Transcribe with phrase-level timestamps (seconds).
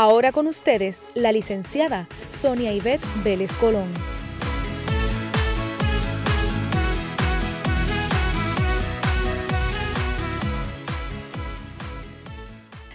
[0.00, 3.92] Ahora con ustedes, la licenciada Sonia Ivette Vélez Colón.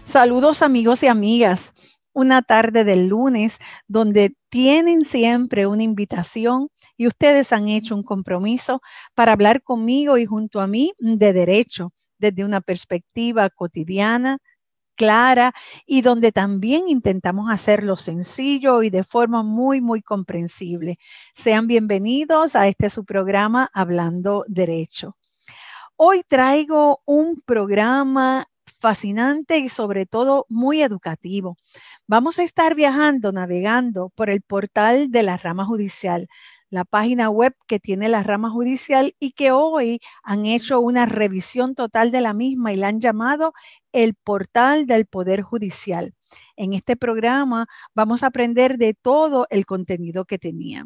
[0.06, 1.74] Saludos amigos y amigas.
[2.14, 3.58] Una tarde del lunes
[3.90, 8.82] donde tienen siempre una invitación y ustedes han hecho un compromiso
[9.14, 14.38] para hablar conmigo y junto a mí de derecho desde una perspectiva cotidiana,
[14.96, 15.54] clara
[15.86, 20.98] y donde también intentamos hacerlo sencillo y de forma muy, muy comprensible.
[21.36, 25.14] Sean bienvenidos a este su programa Hablando Derecho.
[25.96, 28.48] Hoy traigo un programa
[28.80, 31.56] fascinante y sobre todo muy educativo.
[32.08, 36.28] Vamos a estar viajando, navegando por el portal de la rama judicial,
[36.70, 41.76] la página web que tiene la rama judicial y que hoy han hecho una revisión
[41.76, 43.54] total de la misma y la han llamado
[43.94, 46.14] el portal del Poder Judicial.
[46.58, 50.86] En este programa vamos a aprender de todo el contenido que tenía.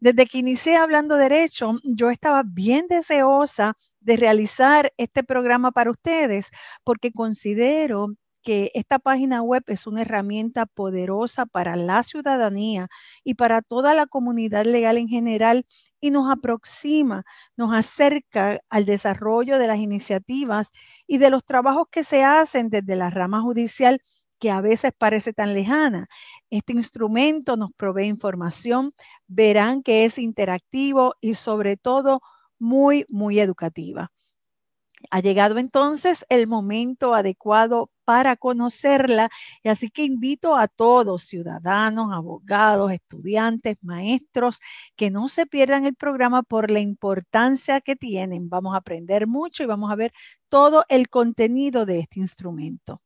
[0.00, 6.48] Desde que inicié hablando derecho, yo estaba bien deseosa de realizar este programa para ustedes
[6.84, 8.08] porque considero
[8.42, 12.88] que esta página web es una herramienta poderosa para la ciudadanía
[13.24, 15.66] y para toda la comunidad legal en general
[16.00, 17.24] y nos aproxima,
[17.56, 20.68] nos acerca al desarrollo de las iniciativas
[21.06, 24.00] y de los trabajos que se hacen desde la rama judicial
[24.38, 26.08] que a veces parece tan lejana.
[26.50, 28.92] Este instrumento nos provee información,
[29.28, 32.20] verán que es interactivo y sobre todo
[32.58, 34.10] muy, muy educativa.
[35.10, 39.30] Ha llegado entonces el momento adecuado para conocerla
[39.62, 44.60] y así que invito a todos, ciudadanos, abogados, estudiantes, maestros,
[44.96, 48.48] que no se pierdan el programa por la importancia que tienen.
[48.48, 50.12] Vamos a aprender mucho y vamos a ver
[50.48, 53.00] todo el contenido de este instrumento.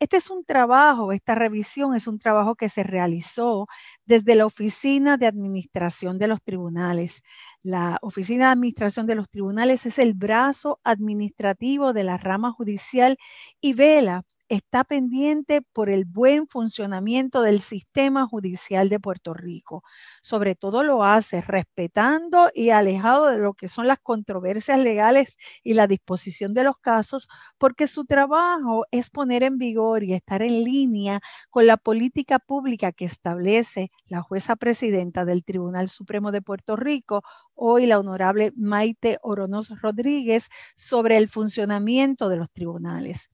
[0.00, 3.66] Este es un trabajo, esta revisión es un trabajo que se realizó
[4.06, 7.22] desde la Oficina de Administración de los Tribunales.
[7.62, 13.18] La Oficina de Administración de los Tribunales es el brazo administrativo de la rama judicial
[13.60, 19.84] y vela está pendiente por el buen funcionamiento del sistema judicial de Puerto Rico.
[20.22, 25.74] Sobre todo lo hace respetando y alejado de lo que son las controversias legales y
[25.74, 27.28] la disposición de los casos,
[27.58, 32.90] porque su trabajo es poner en vigor y estar en línea con la política pública
[32.90, 37.22] que establece la jueza presidenta del Tribunal Supremo de Puerto Rico,
[37.54, 43.30] hoy la honorable Maite Oronos Rodríguez, sobre el funcionamiento de los tribunales.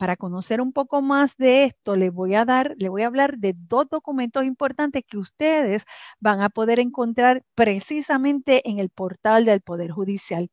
[0.00, 3.36] Para conocer un poco más de esto, le voy a dar, le voy a hablar
[3.36, 5.84] de dos documentos importantes que ustedes
[6.20, 10.48] van a poder encontrar precisamente en el portal del Poder Judicial.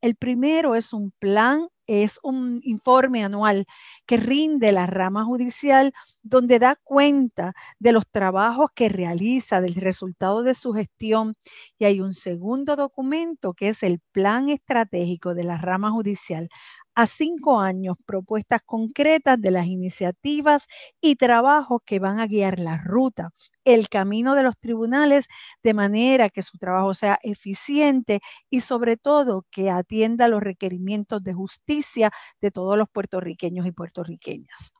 [0.00, 3.66] El primero es un plan es un informe anual
[4.06, 5.92] que rinde la rama judicial
[6.22, 11.34] donde da cuenta de los trabajos que realiza, del resultado de su gestión.
[11.78, 16.48] Y hay un segundo documento que es el plan estratégico de la rama judicial
[16.94, 20.66] a cinco años propuestas concretas de las iniciativas
[21.00, 23.30] y trabajos que van a guiar la ruta,
[23.64, 25.26] el camino de los tribunales,
[25.62, 28.20] de manera que su trabajo sea eficiente
[28.50, 32.10] y sobre todo que atienda los requerimientos de justicia
[32.40, 34.72] de todos los puertorriqueños y puertorriqueñas.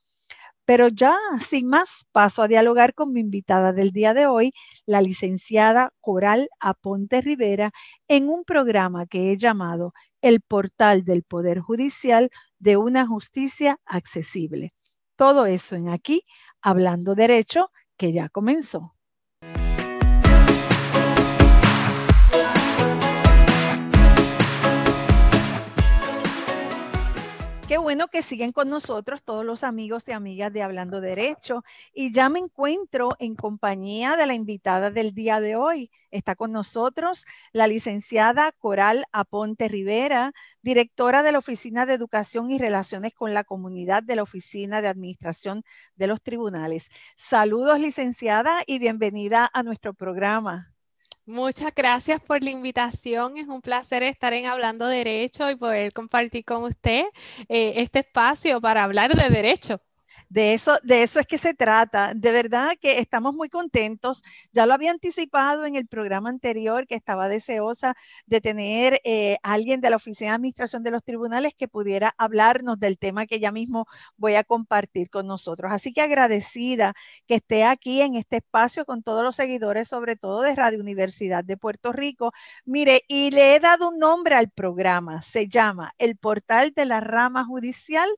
[0.65, 1.17] Pero ya,
[1.51, 4.53] sin más, paso a dialogar con mi invitada del día de hoy,
[4.87, 7.73] la licenciada Coral Aponte Rivera,
[8.09, 14.71] en un programa que he llamado El portal del Poder Judicial de una justicia accesible.
[15.17, 16.25] Todo eso en aquí,
[16.63, 18.95] hablando derecho, que ya comenzó.
[27.73, 31.65] Qué bueno que siguen con nosotros todos los amigos y amigas de Hablando Derecho.
[31.95, 35.91] Y ya me encuentro en compañía de la invitada del día de hoy.
[36.11, 42.59] Está con nosotros la licenciada Coral Aponte Rivera, directora de la Oficina de Educación y
[42.59, 45.65] Relaciones con la Comunidad de la Oficina de Administración
[45.97, 46.91] de los Tribunales.
[47.17, 50.72] Saludos, licenciada, y bienvenida a nuestro programa.
[51.27, 53.37] Muchas gracias por la invitación.
[53.39, 57.05] Es un placer estar en Hablando Derecho y poder compartir con usted
[57.49, 59.81] eh, este espacio para hablar de derecho.
[60.33, 62.15] De eso, de eso es que se trata.
[62.15, 64.23] De verdad que estamos muy contentos.
[64.53, 67.95] Ya lo había anticipado en el programa anterior que estaba deseosa
[68.25, 72.81] de tener eh, alguien de la Oficina de Administración de los Tribunales que pudiera hablarnos
[72.81, 73.87] del tema que ya mismo
[74.17, 75.71] voy a compartir con nosotros.
[75.71, 76.95] Así que agradecida
[77.27, 81.45] que esté aquí en este espacio con todos los seguidores, sobre todo de Radio Universidad
[81.45, 82.33] de Puerto Rico.
[82.65, 85.21] Mire, y le he dado un nombre al programa.
[85.21, 88.09] Se llama El Portal de la Rama Judicial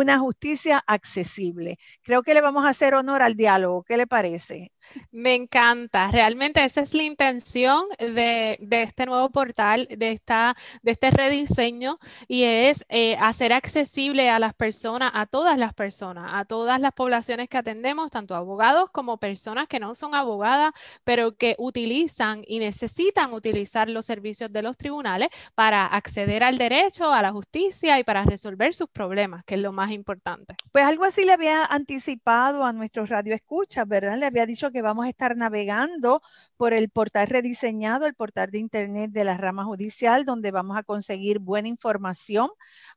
[0.00, 1.78] una justicia accesible.
[2.02, 3.84] Creo que le vamos a hacer honor al diálogo.
[3.84, 4.71] ¿Qué le parece?
[5.10, 11.10] Me encanta, realmente esa es la intención de, este nuevo portal, de, esta, de este
[11.10, 11.98] rediseño
[12.28, 16.92] y es eh, hacer accesible a las personas, a todas las personas, a todas las
[16.92, 20.72] poblaciones que atendemos, tanto abogados como personas que no son abogadas,
[21.04, 27.12] pero que utilizan y necesitan utilizar los servicios de los tribunales para acceder al derecho,
[27.12, 30.54] a la justicia y para resolver sus problemas, que es lo más importante.
[30.72, 34.18] Pues algo así le había anticipado a nuestros radioescuchas, ¿verdad?
[34.18, 36.22] Le había dicho que vamos a estar navegando
[36.56, 40.82] por el portal rediseñado, el portal de Internet de la rama judicial, donde vamos a
[40.82, 42.50] conseguir buena información,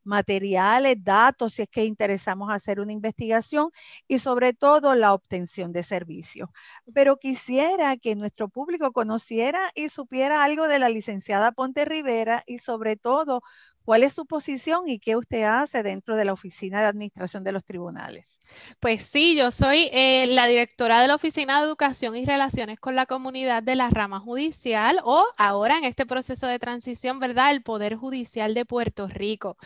[0.03, 3.69] materiales, datos, si es que interesamos hacer una investigación
[4.07, 6.49] y sobre todo la obtención de servicios.
[6.93, 12.59] Pero quisiera que nuestro público conociera y supiera algo de la licenciada Ponte Rivera y
[12.59, 13.41] sobre todo
[13.85, 17.51] cuál es su posición y qué usted hace dentro de la Oficina de Administración de
[17.51, 18.35] los Tribunales.
[18.79, 22.95] Pues sí, yo soy eh, la directora de la Oficina de Educación y Relaciones con
[22.95, 27.51] la Comunidad de la Rama Judicial o ahora en este proceso de transición, ¿verdad?
[27.51, 29.57] El Poder Judicial de Puerto Rico.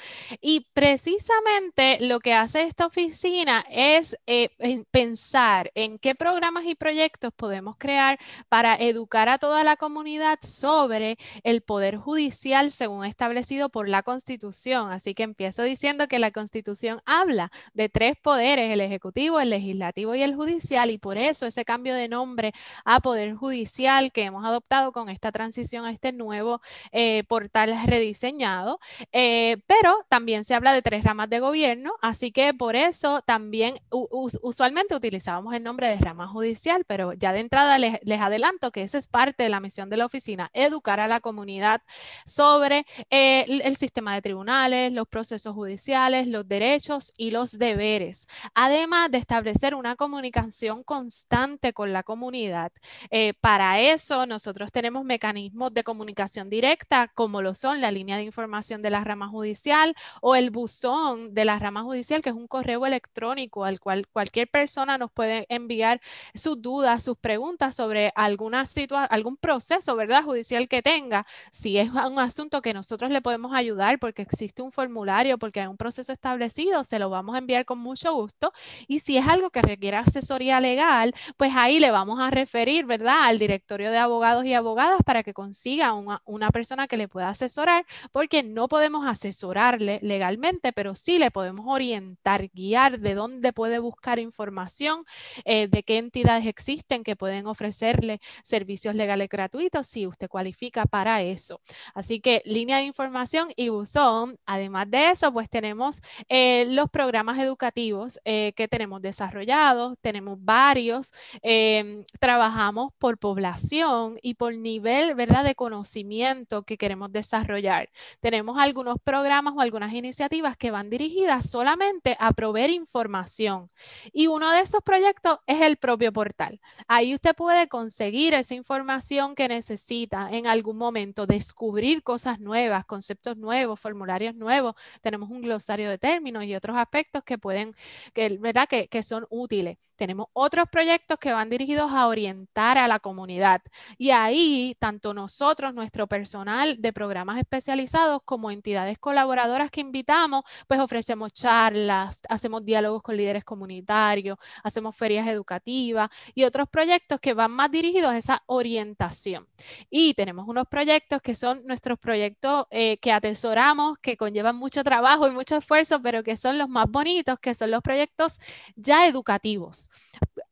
[0.41, 4.49] Y precisamente lo que hace esta oficina es eh,
[4.91, 11.17] pensar en qué programas y proyectos podemos crear para educar a toda la comunidad sobre
[11.43, 14.91] el Poder Judicial según establecido por la Constitución.
[14.91, 20.15] Así que empiezo diciendo que la Constitución habla de tres poderes el Ejecutivo, el Legislativo
[20.15, 22.53] y el Judicial, y por eso ese cambio de nombre
[22.85, 26.59] a Poder Judicial que hemos adoptado con esta transición a este nuevo
[26.91, 28.79] eh, portal rediseñado.
[29.11, 33.79] Eh, pero también se habla de tres ramas de gobierno, así que por eso también
[33.91, 38.97] usualmente utilizábamos el nombre de rama judicial, pero ya de entrada les, adelanto que esa
[38.97, 41.83] es parte de la misión de la oficina, educar a la comunidad
[42.25, 49.11] sobre eh, el sistema de tribunales, los procesos judiciales, los derechos y los deberes además
[49.11, 52.71] de establecer una comunicación constante con la comunidad.
[53.11, 58.23] Eh, para eso nosotros tenemos mecanismos de comunicación directa, como lo son la línea de
[58.23, 62.47] información de la rama judicial o el buzón de la rama judicial, que es un
[62.47, 66.01] correo electrónico al cual cualquier persona nos puede enviar
[66.35, 68.65] sus dudas, sus preguntas sobre alguna
[69.09, 70.23] algún proceso, ¿verdad?
[70.23, 71.25] Judicial que tenga.
[71.51, 75.67] Si es un asunto que nosotros le podemos ayudar porque existe un formulario, porque hay
[75.67, 78.51] un proceso establecido, se lo vamos a enviar con mucho gusto.
[78.87, 83.23] Y si es algo que requiere asesoría legal, pues ahí le vamos a referir, ¿verdad?,
[83.23, 87.85] al directorio de abogados y abogadas para que consiga una, persona que le pueda asesorar,
[88.11, 94.19] porque no podemos asesorarle legalmente, pero sí le podemos orientar, guiar de dónde puede buscar
[94.19, 95.05] información,
[95.45, 101.21] eh, de qué entidades existen que pueden ofrecerle servicios legales gratuitos si usted cualifica para
[101.21, 101.61] eso.
[101.93, 104.37] Así que línea de información y buzón.
[104.45, 111.11] Además de eso, pues tenemos eh, los programas educativos eh, que tenemos desarrollados, tenemos varios,
[111.41, 117.89] em, trabajamos por población y por nivel, ¿verdad?, de conocimiento que queremos desarrollar.
[118.19, 123.69] Tenemos algunos programas o algunas iniciativas que van dirigidas solamente a proveer información
[124.11, 126.59] y uno de esos proyectos es el propio portal.
[126.87, 133.37] Ahí usted puede conseguir esa información que necesita en algún momento, descubrir cosas nuevas, conceptos
[133.37, 134.75] nuevos, formularios nuevos.
[135.01, 137.75] Tenemos un glosario de términos y otros aspectos que pueden,
[138.13, 138.67] que ¿verdad?
[138.69, 139.77] Que, que, son útiles.
[139.99, 143.61] Tenemos otros proyectos que van dirigidos a orientar a la comunidad.
[143.97, 150.79] Y ahí, tanto nosotros, nuestro personal de programas especializados, como entidades colaboradoras que invitamos, pues
[150.79, 157.51] ofrecemos charlas, hacemos diálogos con líderes comunitarios, hacemos ferias educativas y otros proyectos que van
[157.51, 159.49] más dirigidos a esa orientación.
[159.89, 165.27] Y tenemos unos proyectos que son nuestros proyectos eh, que atesoramos, que conllevan mucho trabajo
[165.27, 168.39] y mucho esfuerzo, pero que son los más bonitos, que son los proyectos
[168.77, 169.88] ya educativos.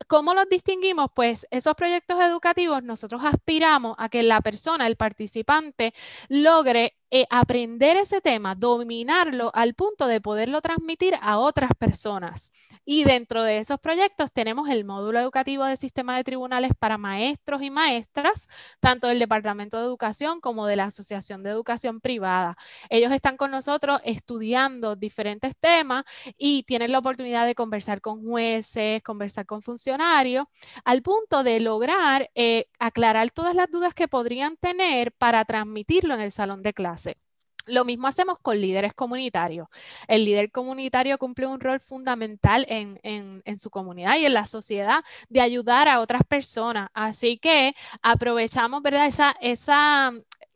[0.07, 1.09] ¿Cómo los distinguimos?
[1.13, 5.93] Pues esos proyectos educativos nosotros aspiramos a que la persona, el participante,
[6.29, 12.51] logre eh, aprender ese tema, dominarlo al punto de poderlo transmitir a otras personas.
[12.85, 17.61] Y dentro de esos proyectos tenemos el módulo educativo de sistema de tribunales para maestros
[17.61, 18.47] y maestras,
[18.79, 22.57] tanto del Departamento de Educación como de la Asociación de Educación Privada.
[22.89, 26.03] Ellos están con nosotros estudiando diferentes temas
[26.37, 30.45] y tienen la oportunidad de conversar con jueces, conversar con funcionarios,
[30.83, 36.21] al punto de lograr eh, aclarar todas las dudas que podrían tener para transmitirlo en
[36.21, 36.96] el salón de clase.
[37.67, 39.67] Lo mismo hacemos con líderes comunitarios.
[40.07, 45.41] El líder comunitario cumple un rol fundamental en, su comunidad y en la sociedad de
[45.41, 46.89] ayudar a otras personas.
[46.93, 49.07] Así que aprovechamos, ¿verdad?
[49.07, 50.11] Esa, esa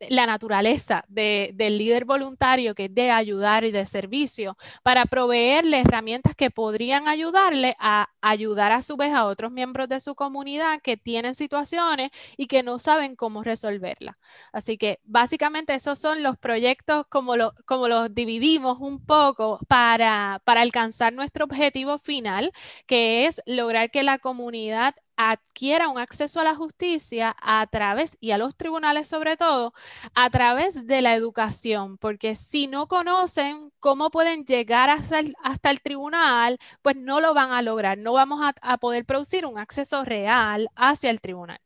[0.10, 6.36] la naturaleza del líder voluntario, que es de ayudar y de servicio, para proveerle herramientas
[6.36, 10.98] que podrían ayudarle a ayudar a su vez a otros miembros de su comunidad que
[10.98, 14.16] tienen situaciones y que no saben cómo resolverlas.
[14.52, 17.34] Así que básicamente esos son los proyectos como,
[17.66, 22.52] como los dividimos un poco para, para alcanzar nuestro objetivo final,
[22.88, 24.96] que es lograr que la comunidad
[25.30, 29.74] adquiera un acceso a la justicia a través, y a los tribunales sobre todo,
[30.16, 36.58] a través de la educación, porque si no conocen cómo pueden llegar hasta el, tribunal,
[36.82, 41.10] pues no lo van a lograr, no vamos a poder producir un acceso real hacia
[41.10, 41.60] el tribunal.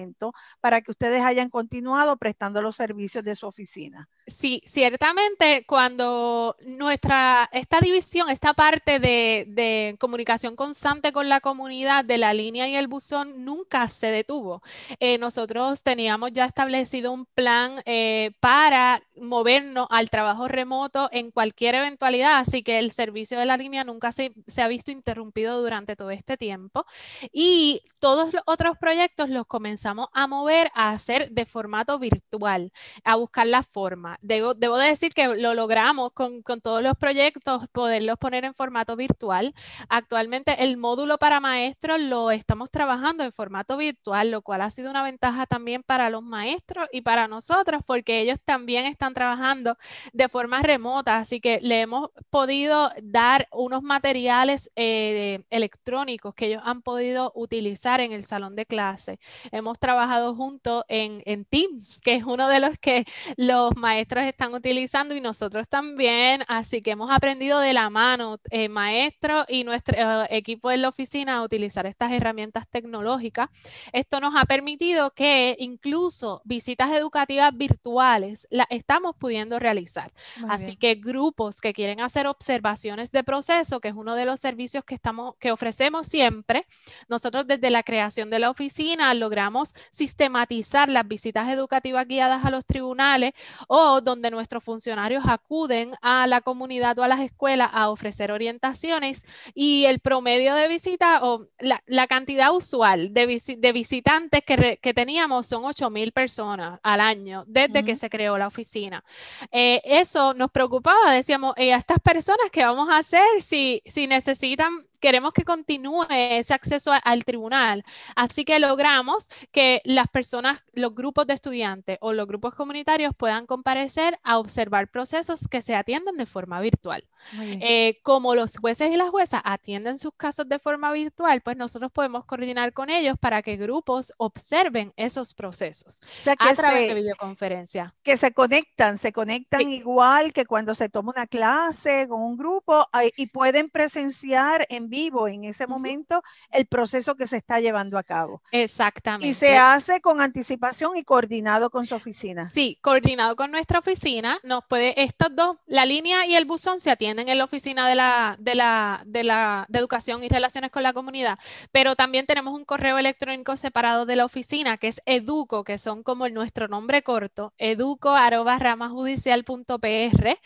[0.59, 4.07] para que ustedes hayan continuado prestando los servicios de su oficina.
[4.27, 12.17] Sí, ciertamente cuando nuestra, esta división, esta parte de, comunicación constante con la comunidad de
[12.17, 14.61] la línea y el buzón nunca se detuvo.
[14.99, 21.75] Eh, nosotros teníamos ya establecido un plan eh, para movernos al trabajo remoto en cualquier
[21.75, 25.95] eventualidad, así que el servicio de la línea nunca se, se ha visto interrumpido durante
[25.95, 26.85] todo este tiempo.
[27.31, 32.71] Y todos los otros proyectos los comenzamos a mover a hacer de formato virtual,
[33.03, 34.17] a buscar la forma.
[34.21, 38.95] Debo, debo decir que lo logramos con, con todos los proyectos, poderlos poner en formato
[38.95, 39.53] virtual.
[39.89, 44.89] Actualmente el módulo para maestros lo estamos trabajando en formato virtual, lo cual ha sido
[44.89, 49.77] una ventaja también para los maestros y para nosotros, porque ellos también están trabajando
[50.13, 56.61] de forma remota, así que le hemos podido dar unos materiales eh, electrónicos que ellos
[56.65, 59.19] han podido utilizar en el salón de clase.
[59.51, 63.05] Hemos trabajado juntos en, Teams, que es uno de los que
[63.37, 68.69] los maestros están utilizando y nosotros también, así que hemos aprendido de la mano, eh,
[68.69, 73.49] maestros y nuestro eh, equipo en la oficina a utilizar estas herramientas tecnológicas.
[73.93, 80.11] Esto nos ha permitido que incluso visitas educativas virtuales las estamos pudiendo realizar.
[80.47, 84.83] así que grupos que quieren hacer observaciones de proceso, que es uno de los servicios
[84.83, 86.65] que estamos que ofrecemos siempre,
[87.07, 89.58] nosotros desde la creación de la oficina logramos
[89.91, 93.33] sistematizar las visitas educativas guiadas a los tribunales
[93.67, 99.25] o donde nuestros funcionarios acuden a la comunidad o a las escuelas a ofrecer orientaciones
[99.53, 105.45] y el promedio de visita o la, cantidad usual de, de visitantes que, que, teníamos
[105.45, 109.03] son 8 mil personas al año desde que se creó la oficina.
[109.51, 114.07] Eh, eso nos preocupaba, decíamos, ¿y a estas personas qué vamos a hacer si, si
[114.07, 117.83] necesitan queremos que continúe ese acceso al tribunal.
[118.15, 123.45] Así que logramos que las personas, los grupos de estudiantes o los grupos comunitarios puedan
[123.45, 127.05] comparecer a observar procesos que se atienden de forma virtual.
[127.41, 131.91] Eh, como los jueces y las juezas atienden sus casos de forma virtual, pues nosotros
[131.91, 136.01] podemos coordinar con ellos para que grupos observen esos procesos
[136.37, 137.93] a través de videoconferencia.
[138.03, 142.87] Que se conectan, se conectan igual que cuando se toma una clase con un grupo
[143.15, 148.03] y pueden presenciar en vivo en ese momento el proceso que se está llevando a
[148.03, 148.41] cabo.
[148.51, 149.27] Exactamente.
[149.27, 152.47] Y se hace con anticipación y coordinado con su oficina.
[152.47, 154.39] Sí, coordinado con nuestra oficina.
[154.43, 157.95] Nos puede, estos dos, la línea y el buzón se atienden en la oficina de
[157.95, 161.39] la, de la, de la, de educación y relaciones con la comunidad,
[161.71, 166.03] pero también tenemos un correo electrónico separado de la oficina que es educo, que son
[166.03, 168.15] como nuestro nombre corto, educo
[168.59, 170.37] ramajudicial.pr.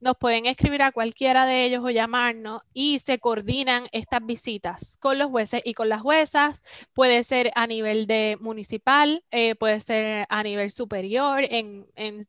[0.00, 5.18] Nos pueden escribir a cualquiera de ellos o llamarnos y se coordinan estas visitas con
[5.18, 6.62] los jueces y con las juezas.
[6.92, 11.86] Puede ser a nivel de municipal, eh, puede ser a nivel superior, en,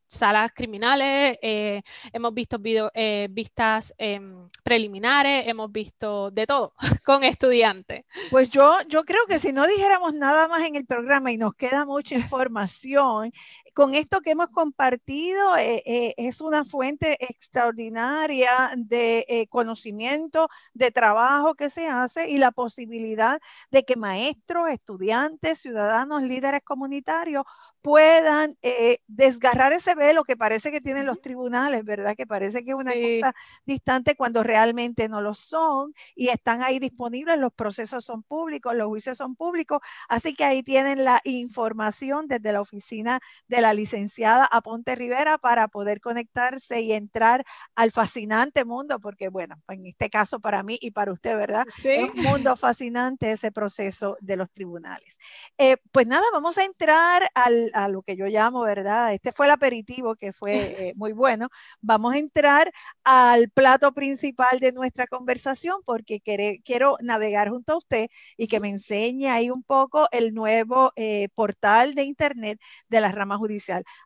[0.08, 1.38] salas criminales.
[1.42, 1.82] Eh,
[2.12, 6.74] hemos visto video, eh, vistas em, preliminares, hemos visto de todo
[7.06, 8.06] con estudiantes.
[8.30, 11.56] Pues yo, yo creo que si no dijéramos nada más en el programa y nos
[11.56, 13.32] queda mucha información,
[13.74, 21.88] con esto que hemos compartido es una fuente extraordinaria de conocimiento, de trabajo que se
[21.88, 23.40] hace y la posibilidad
[23.72, 27.44] de que maestros, estudiantes, ciudadanos, líderes comunitarios
[27.82, 32.16] puedan eh, desgarrar ese velo que parece que tienen los tribunales, ¿verdad?
[32.16, 36.80] Que parece que es una cosa distante cuando realmente no lo son y están ahí
[36.80, 42.28] disponibles, los procesos son públicos, los juicios son públicos, así que ahí tienen la información
[42.28, 47.46] desde la oficina de la licenciada Aponte Rivera para poder conectarse y entrar
[47.76, 51.66] al fascinante mundo, porque bueno, en este caso para mí y para usted, ¿verdad?
[51.82, 55.18] Es un mundo fascinante ese proceso de los tribunales.
[55.58, 59.14] Eh, pues nada, vamos a entrar al, a lo que yo llamo, ¿verdad?
[59.14, 60.54] Este fue el aperitivo que fue
[60.90, 61.48] eh, muy bueno.
[61.80, 62.70] Vamos a entrar
[63.06, 66.20] al plato principal de nuestra conversación porque
[66.66, 71.30] quiero navegar junto a usted y que me enseñe ahí un poco el nuevo eh,
[71.34, 73.53] portal de Internet de la rama judicial.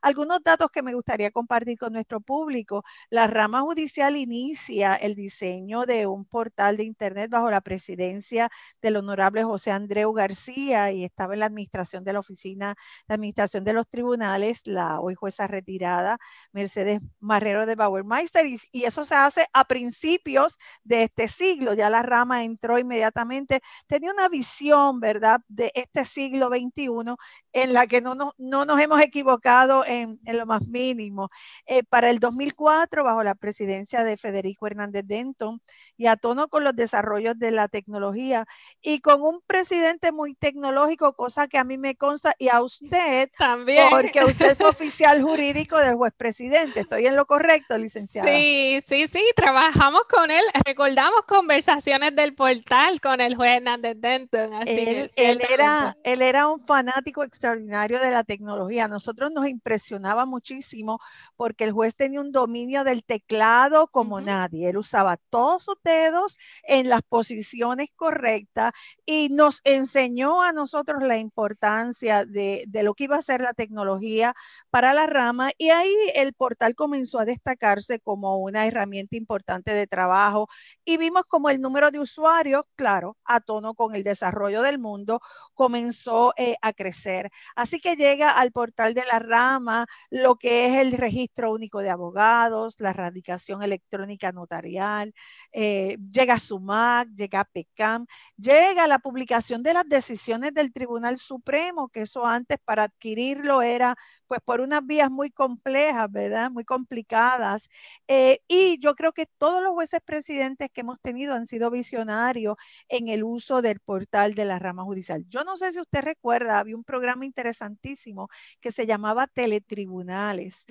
[0.01, 2.83] Algunos datos que me gustaría compartir con nuestro público.
[3.09, 8.49] La rama judicial inicia el diseño de un portal de Internet bajo la presidencia
[8.81, 12.75] del honorable José Andreu García y estaba en la administración de la oficina
[13.07, 16.17] de administración de los tribunales, la hoy jueza retirada
[16.51, 21.73] Mercedes Marrero de Bauermeister, y, y, eso se hace a principios de este siglo.
[21.73, 27.15] Ya la rama entró inmediatamente, tenía una visión, ¿verdad?, de este siglo XXI
[27.53, 29.36] en la que no, no, no nos hemos equivocado
[29.85, 31.29] en, en lo más mínimo.
[31.65, 35.61] Eh, para el 2004, bajo la presidencia de Federico Hernández Denton,
[35.95, 38.45] y a tono con los desarrollos de la tecnología,
[38.81, 43.29] y con un presidente muy tecnológico, cosa que a mí me consta, y a usted,
[43.37, 43.89] también.
[43.89, 46.81] Porque usted es oficial jurídico del juez presidente.
[46.81, 48.27] ¿Estoy en lo correcto, licenciada?
[48.29, 49.23] Sí, sí, sí.
[49.35, 50.43] Trabajamos con él.
[50.65, 54.67] Recordamos conversaciones del portal con el juez Hernández Denton.
[54.67, 58.87] él, era, él era un fanático extraordinario de la tecnología.
[58.87, 60.99] Nosotros nos impresionaba muchísimo
[61.35, 64.69] porque el juez tenía un dominio del teclado como nadie.
[64.69, 68.73] Él usaba todos sus dedos en las posiciones correctas
[69.05, 73.53] y nos enseñó a nosotros la importancia de, de lo que iba a ser la
[73.53, 74.35] tecnología
[74.69, 79.87] para la rama y ahí el portal comenzó a destacarse como una herramienta importante de
[79.87, 80.49] trabajo
[80.85, 85.21] y vimos como el número de usuarios, claro, a tono con el desarrollo del mundo,
[85.53, 87.29] comenzó eh, a crecer.
[87.55, 91.89] Así que llega al portal de la rama lo que es el registro único de
[91.89, 95.13] abogados, la radicación electrónica notarial,
[95.51, 98.05] eh, llega SUMAC, llega PECAM,
[98.37, 103.95] llega la publicación de las decisiones del Tribunal Supremo, que eso antes para adquirirlo era
[104.27, 106.51] pues por unas vías muy complejas, ¿verdad?
[106.51, 107.61] Muy complicadas.
[108.07, 112.57] Eh, y yo creo que todos los jueces presidentes que hemos tenido han sido visionarios
[112.89, 115.25] en el uso del portal de la rama judicial.
[115.29, 118.29] Yo no sé si usted recuerda, había un programa interesantísimo
[118.61, 120.65] que se llamaba Teletribunales.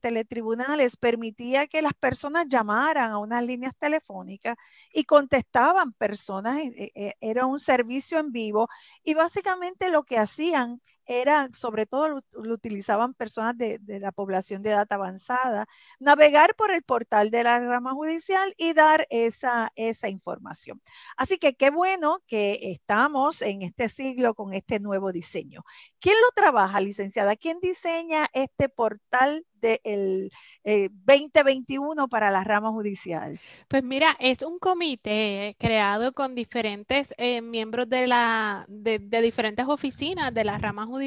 [0.00, 4.56] teletribunales permitía que las personas llamaran a unas líneas telefónicas
[4.92, 8.68] y contestaban personas, eh, eh, era un servicio en vivo
[9.02, 14.70] y básicamente lo que hacían era, sobre todo lo, utilizaban personas de, la población de
[14.70, 15.66] edad avanzada,
[15.98, 20.80] navegar por el portal de la rama judicial y dar esa, esa información.
[21.16, 25.64] Así que qué bueno que estamos en este siglo con este nuevo diseño.
[25.98, 27.36] ¿Quién lo trabaja, licenciada?
[27.36, 30.30] ¿Quién diseña este portal del
[30.64, 33.40] 2021 eh, para la rama judicial?
[33.68, 40.32] Pues mira, es un comité creado con diferentes eh, miembros de, la, de, diferentes oficinas
[40.32, 40.97] de la rama judicial,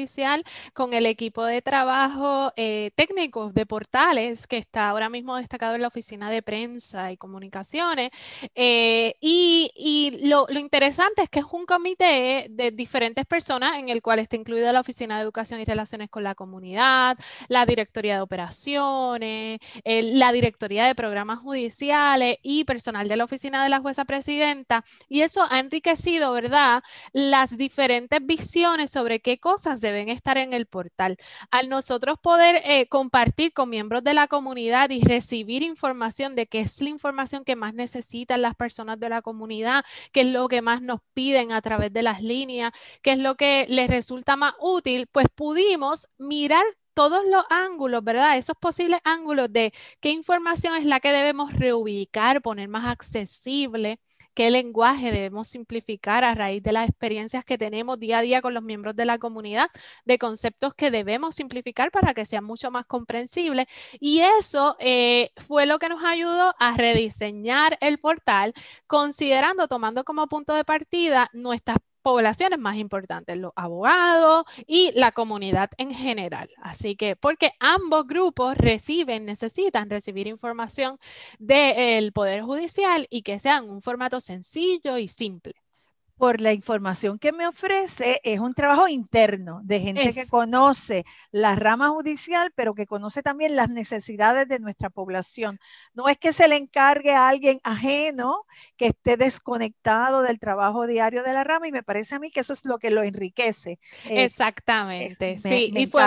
[0.72, 5.82] con el equipo de trabajo eh, técnicos de portales que está ahora mismo destacado en
[5.82, 8.10] la oficina de prensa y comunicaciones.
[8.54, 14.02] y, y lo, lo, interesante es que es un comité de diferentes personas en el
[14.02, 18.20] cual está incluida la oficina de educación y relaciones con la comunidad, la directoría de
[18.20, 24.84] operaciones la Directoría de Programas Judiciales y personal de la Oficina de la Jueza Presidenta.
[25.08, 30.66] Y eso ha enriquecido, ¿verdad?, las diferentes visiones sobre qué cosas deben estar en el
[30.66, 31.18] portal.
[31.50, 36.60] Al nosotros poder eh, compartir con miembros de la comunidad y recibir información de qué
[36.60, 40.62] es la información que más necesitan las personas de la comunidad, qué es lo que
[40.62, 44.54] más nos piden a través de las líneas, qué es lo que les resulta más
[44.60, 46.64] útil, pues pudimos mirar
[46.94, 48.36] todos los ángulos, ¿verdad?
[48.36, 53.98] Esos posibles ángulos de qué información es la que debemos reubicar, poner más accesible,
[54.34, 58.54] qué lenguaje debemos simplificar a raíz de las experiencias que tenemos día a día con
[58.54, 59.68] los miembros de la comunidad,
[60.04, 63.66] de conceptos que debemos simplificar para que sean mucho más comprensibles.
[64.00, 68.54] Y eso eh, fue lo que nos ayudó a rediseñar el portal,
[68.86, 75.70] considerando, tomando como punto de partida nuestras poblaciones más importantes, los abogados y la comunidad
[75.78, 76.50] en general.
[76.60, 80.98] Así que, porque ambos grupos reciben, necesitan recibir información
[81.38, 85.61] del Poder Judicial y que sean un formato sencillo y simple
[86.22, 91.56] por la información que me ofrece, es un trabajo interno de gente que conoce la
[91.56, 95.58] rama judicial, pero que conoce también las necesidades de nuestra población.
[95.94, 98.44] No es que se le encargue a alguien ajeno
[98.76, 102.38] que esté desconectado del trabajo diario de la rama y me parece a mí que
[102.38, 103.80] eso es lo que lo enriquece.
[104.04, 106.04] Eh, Exactamente, sí, y fue,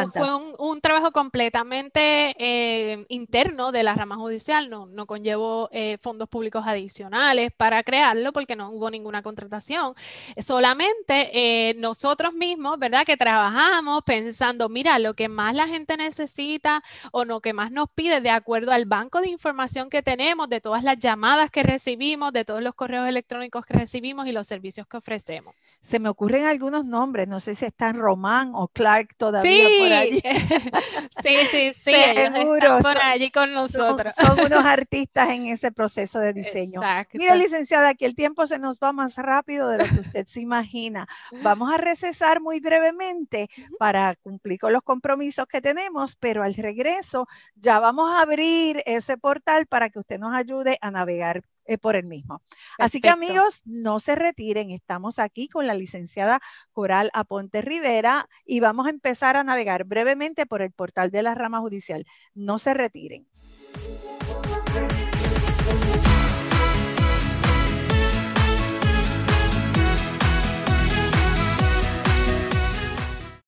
[0.60, 6.64] un, trabajo completamente eh, interno de la rama judicial, no, no conllevó eh, fondos públicos
[6.66, 9.94] adicionales para crearlo porque no hubo ninguna contratación
[10.42, 13.06] Solamente eh, nosotros mismos, ¿verdad?
[13.06, 17.90] Que trabajamos pensando, mira, lo que más la gente necesita o lo que más nos
[17.90, 22.34] pide de acuerdo al banco de información que tenemos, de todas las llamadas que recibimos,
[22.34, 25.56] de todos los correos electrónicos que recibimos y los servicios que ofrecemos.
[25.84, 30.20] Se me ocurren algunos nombres, no sé si están Román o Clark todavía por allí.
[31.24, 32.80] sí, sí, sí, Seguro.
[32.82, 34.14] por allí con nosotros.
[34.16, 36.82] Son, unos artistas en ese proceso de diseño.
[37.14, 40.42] Mira, licenciada, que el tiempo se nos va más rápido de lo que usted se
[40.42, 41.08] imagina.
[41.44, 47.28] Vamos a recesar muy brevemente para cumplir con los compromisos que tenemos, pero al regreso
[47.56, 51.96] ya vamos a abrir ese portal para que usted nos ayude a navegar eh, por
[51.96, 52.44] el mismo.
[52.78, 56.40] Así que amigos, no se retiren, estamos aquí con la licenciada
[56.74, 61.34] Coral Aponte Rivera y vamos a empezar a navegar brevemente por el portal de la
[61.34, 62.06] rama judicial.
[62.36, 63.28] No se retiren.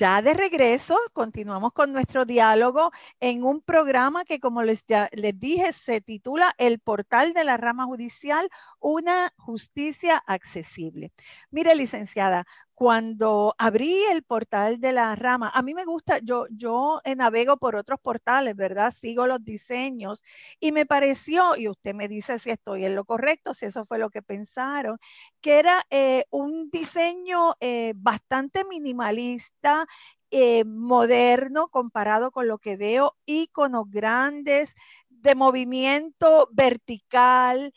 [0.00, 4.82] Ya de regreso, continuamos con nuestro diálogo en un programa que, como les,
[5.12, 11.12] les dije, se titula El portal de la rama judicial, una justicia accesible.
[11.50, 12.46] Mire, licenciada,
[12.80, 17.76] cuando abrí el portal de la rama, a mí me gusta, yo, yo navego por
[17.76, 18.90] otros portales, ¿verdad?
[18.98, 20.24] Sigo los diseños
[20.60, 23.98] y me pareció, y usted me dice si estoy en lo correcto, si eso fue
[23.98, 24.96] lo que pensaron,
[25.42, 29.86] que era eh, un diseño eh, bastante minimalista,
[30.30, 34.74] eh, moderno comparado con lo que veo, iconos grandes
[35.10, 37.74] de movimiento vertical,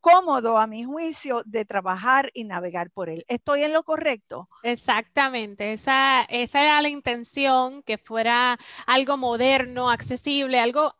[0.00, 3.24] cómodo, a mi juicio, de trabajar y navegar por él.
[3.28, 4.48] ¿Estoy en lo correcto?
[4.62, 10.94] Exactamente, esa, esa era la intención, que fuera algo moderno, accesible, algo...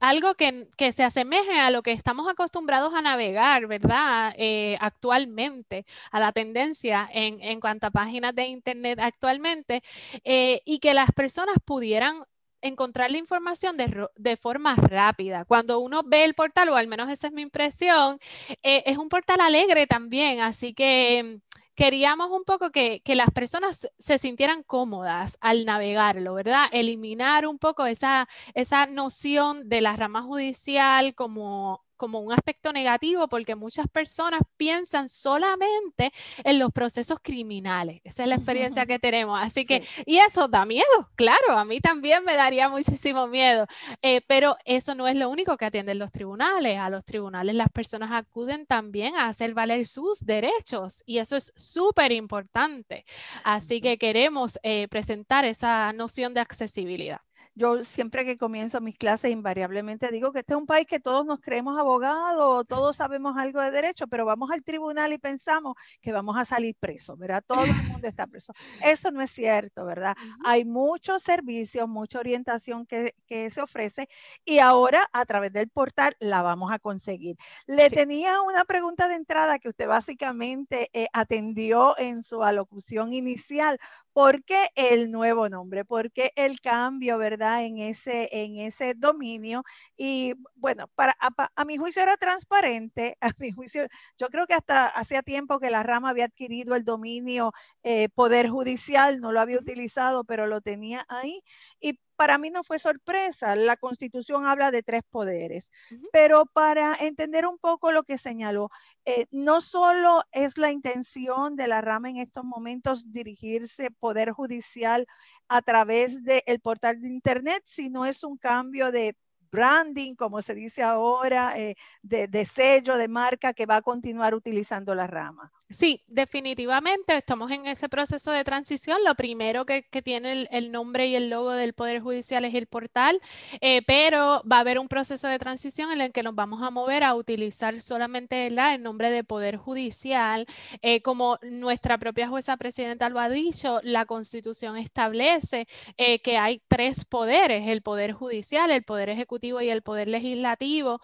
[0.00, 4.34] algo que, se asemeje a lo que estamos acostumbrados a navegar, ¿verdad?
[4.36, 9.82] Eh, actualmente, a la tendencia en, en cuanto a páginas de Internet actualmente,
[10.24, 12.24] eh, y que las personas pudieran
[12.62, 15.44] encontrar la información de, forma rápida.
[15.44, 18.18] Cuando uno ve el portal, o al menos esa es mi impresión,
[18.62, 21.40] eh, es un portal alegre también, así que
[21.74, 26.66] queríamos un poco que, que, las personas se sintieran cómodas al navegarlo, ¿verdad?
[26.72, 33.28] Eliminar un poco esa, esa noción de la rama judicial como como un aspecto negativo
[33.28, 36.12] porque muchas personas piensan solamente
[36.44, 38.00] en los procesos criminales.
[38.04, 39.38] Esa es la experiencia que tenemos.
[39.40, 43.66] Así que, y eso da miedo, claro, a mí también me daría muchísimo miedo,
[44.00, 46.78] eh, pero eso no es lo único que atienden los tribunales.
[46.78, 51.52] A los tribunales las personas acuden también a hacer valer sus derechos y eso es
[51.56, 53.04] súper importante.
[53.44, 57.20] Así que queremos eh, presentar esa noción de accesibilidad
[57.58, 61.26] yo siempre que comienzo mis clases invariablemente digo que este es un país que todos
[61.26, 66.12] nos creemos abogados, todos sabemos algo de derecho, pero vamos al tribunal y pensamos que
[66.12, 67.42] vamos a salir presos, ¿verdad?
[67.44, 68.52] Todo el mundo está preso.
[68.82, 70.16] Eso no es cierto, ¿verdad?
[70.44, 74.08] Hay muchos servicios, mucha orientación que, se ofrece
[74.44, 77.36] y ahora a través del portal la vamos a conseguir.
[77.66, 83.78] Le tenía una pregunta de entrada que usted básicamente eh, atendió en su alocución inicial.
[84.18, 85.84] ¿Por qué el nuevo nombre?
[85.84, 89.62] ¿Por qué el cambio, verdad, en ese, en ese dominio?
[89.96, 93.86] Y bueno, para, a, mi juicio era transparente, a mi juicio,
[94.18, 97.52] yo creo que hasta hacía tiempo que la rama había adquirido el dominio
[97.84, 101.40] eh, Poder Judicial, no lo había utilizado, pero lo tenía ahí.
[101.80, 103.54] Y para mí no fue sorpresa.
[103.54, 105.70] La constitución habla de tres poderes,
[106.12, 108.70] pero para entender un poco lo que señaló,
[109.04, 115.06] eh, no solo es la intención de la rama en estos momentos dirigirse poder judicial
[115.46, 119.16] a través del portal de Internet, sino es un cambio de
[119.52, 124.92] branding, como se dice ahora, eh, de sello, de marca que va a continuar utilizando
[124.96, 125.52] la rama.
[125.70, 129.04] Sí, definitivamente estamos en ese proceso de transición.
[129.04, 133.20] Lo primero que, tiene el, nombre y el logo del Poder Judicial es el portal,
[133.60, 136.70] eh, pero va a haber un proceso de transición en el que nos vamos a
[136.70, 140.46] mover a utilizar solamente el nombre de Poder Judicial.
[140.80, 146.62] Eh, como nuestra propia jueza presidenta lo ha dicho, la Constitución establece eh, que hay
[146.68, 151.02] tres poderes, el Poder Judicial, el Poder Ejecutivo y el Poder Legislativo,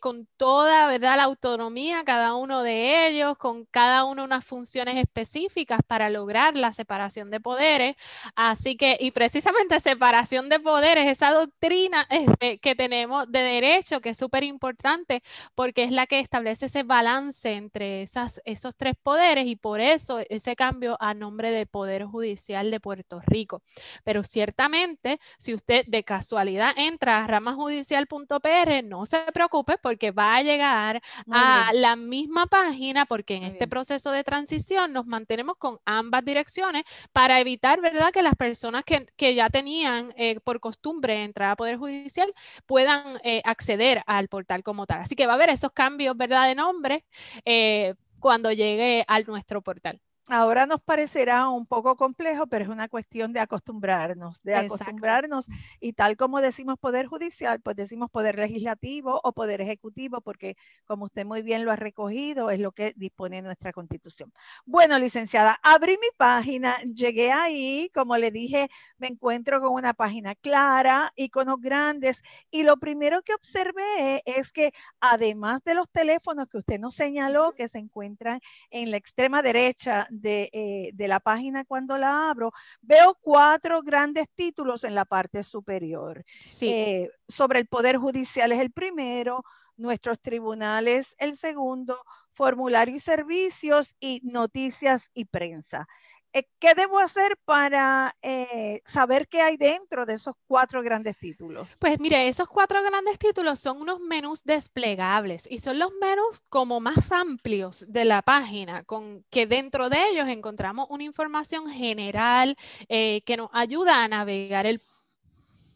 [0.00, 6.56] con toda la autonomía, cada uno de ellos, con cada unas funciones específicas para lograr
[6.56, 7.96] la separación de poderes.
[8.34, 14.10] Así que, y precisamente separación de poderes, esa doctrina este, que tenemos de derecho, que
[14.10, 15.22] es súper importante,
[15.54, 20.20] porque es la que establece ese balance entre esas, esos tres poderes y por eso
[20.28, 23.62] ese cambio a nombre de Poder Judicial de Puerto Rico.
[24.04, 30.42] Pero ciertamente, si usted de casualidad entra a ramajudicial.pr, no se preocupe porque va a
[30.42, 36.24] llegar a la misma página, porque en este proceso de transición nos mantenemos con ambas
[36.24, 41.56] direcciones para evitar, ¿verdad?, que las personas que, ya tenían eh, por costumbre entrar a
[41.56, 42.32] Poder Judicial
[42.66, 45.00] puedan eh, acceder al portal como tal.
[45.00, 47.04] Así que va a haber esos cambios, ¿verdad?, de nombre
[47.44, 50.00] eh, cuando llegue a nuestro portal.
[50.28, 55.46] Ahora nos parecerá un poco complejo, pero es una cuestión de acostumbrarnos, de acostumbrarnos.
[55.78, 61.04] Y tal como decimos poder judicial, pues decimos poder legislativo o poder ejecutivo, porque como
[61.04, 64.32] usted muy bien lo ha recogido, es lo que dispone nuestra constitución.
[64.64, 70.34] Bueno, licenciada, abrí mi página, llegué ahí, como le dije, me encuentro con una página
[70.34, 76.58] clara, iconos grandes, y lo primero que observé es que además de los teléfonos que
[76.58, 81.98] usted nos señaló, que se encuentran en la extrema derecha, eh, de, la página cuando
[81.98, 86.24] la abro, veo cuatro grandes títulos en la parte superior.
[86.60, 89.44] Eh, sobre el Poder Judicial es el primero,
[89.76, 91.98] nuestros tribunales el segundo,
[92.32, 95.88] formulario y servicios y noticias y prensa.
[96.36, 101.70] Eh, ¿Qué debo hacer para eh, saber qué hay dentro de esos cuatro grandes títulos?
[101.78, 106.78] Pues mire, esos cuatro grandes títulos son unos menús desplegables y son los menús como
[106.78, 112.58] más amplios de la página, con que dentro de ellos encontramos una información general
[112.90, 114.82] eh, que nos ayuda a navegar el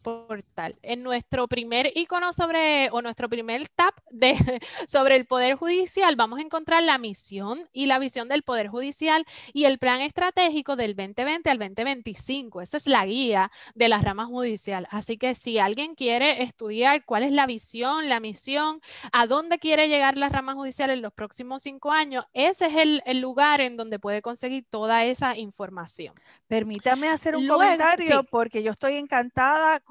[0.01, 0.77] portal.
[0.81, 4.35] En nuestro primer icono sobre, o nuestro primer tab de,
[4.87, 9.25] sobre el Poder Judicial, vamos a encontrar la misión y la visión del Poder Judicial
[9.53, 12.61] y el plan estratégico del 2020 al 2025.
[12.61, 14.87] Esa es la guía de la rama judicial.
[14.89, 19.87] Así que si alguien quiere estudiar cuál es la visión, la misión, a dónde quiere
[19.87, 23.99] llegar la rama judicial en los próximos cinco años, ese es el, lugar en donde
[23.99, 26.15] puede conseguir toda esa información.
[26.47, 29.90] Permítame hacer un comentario porque yo estoy encantada con,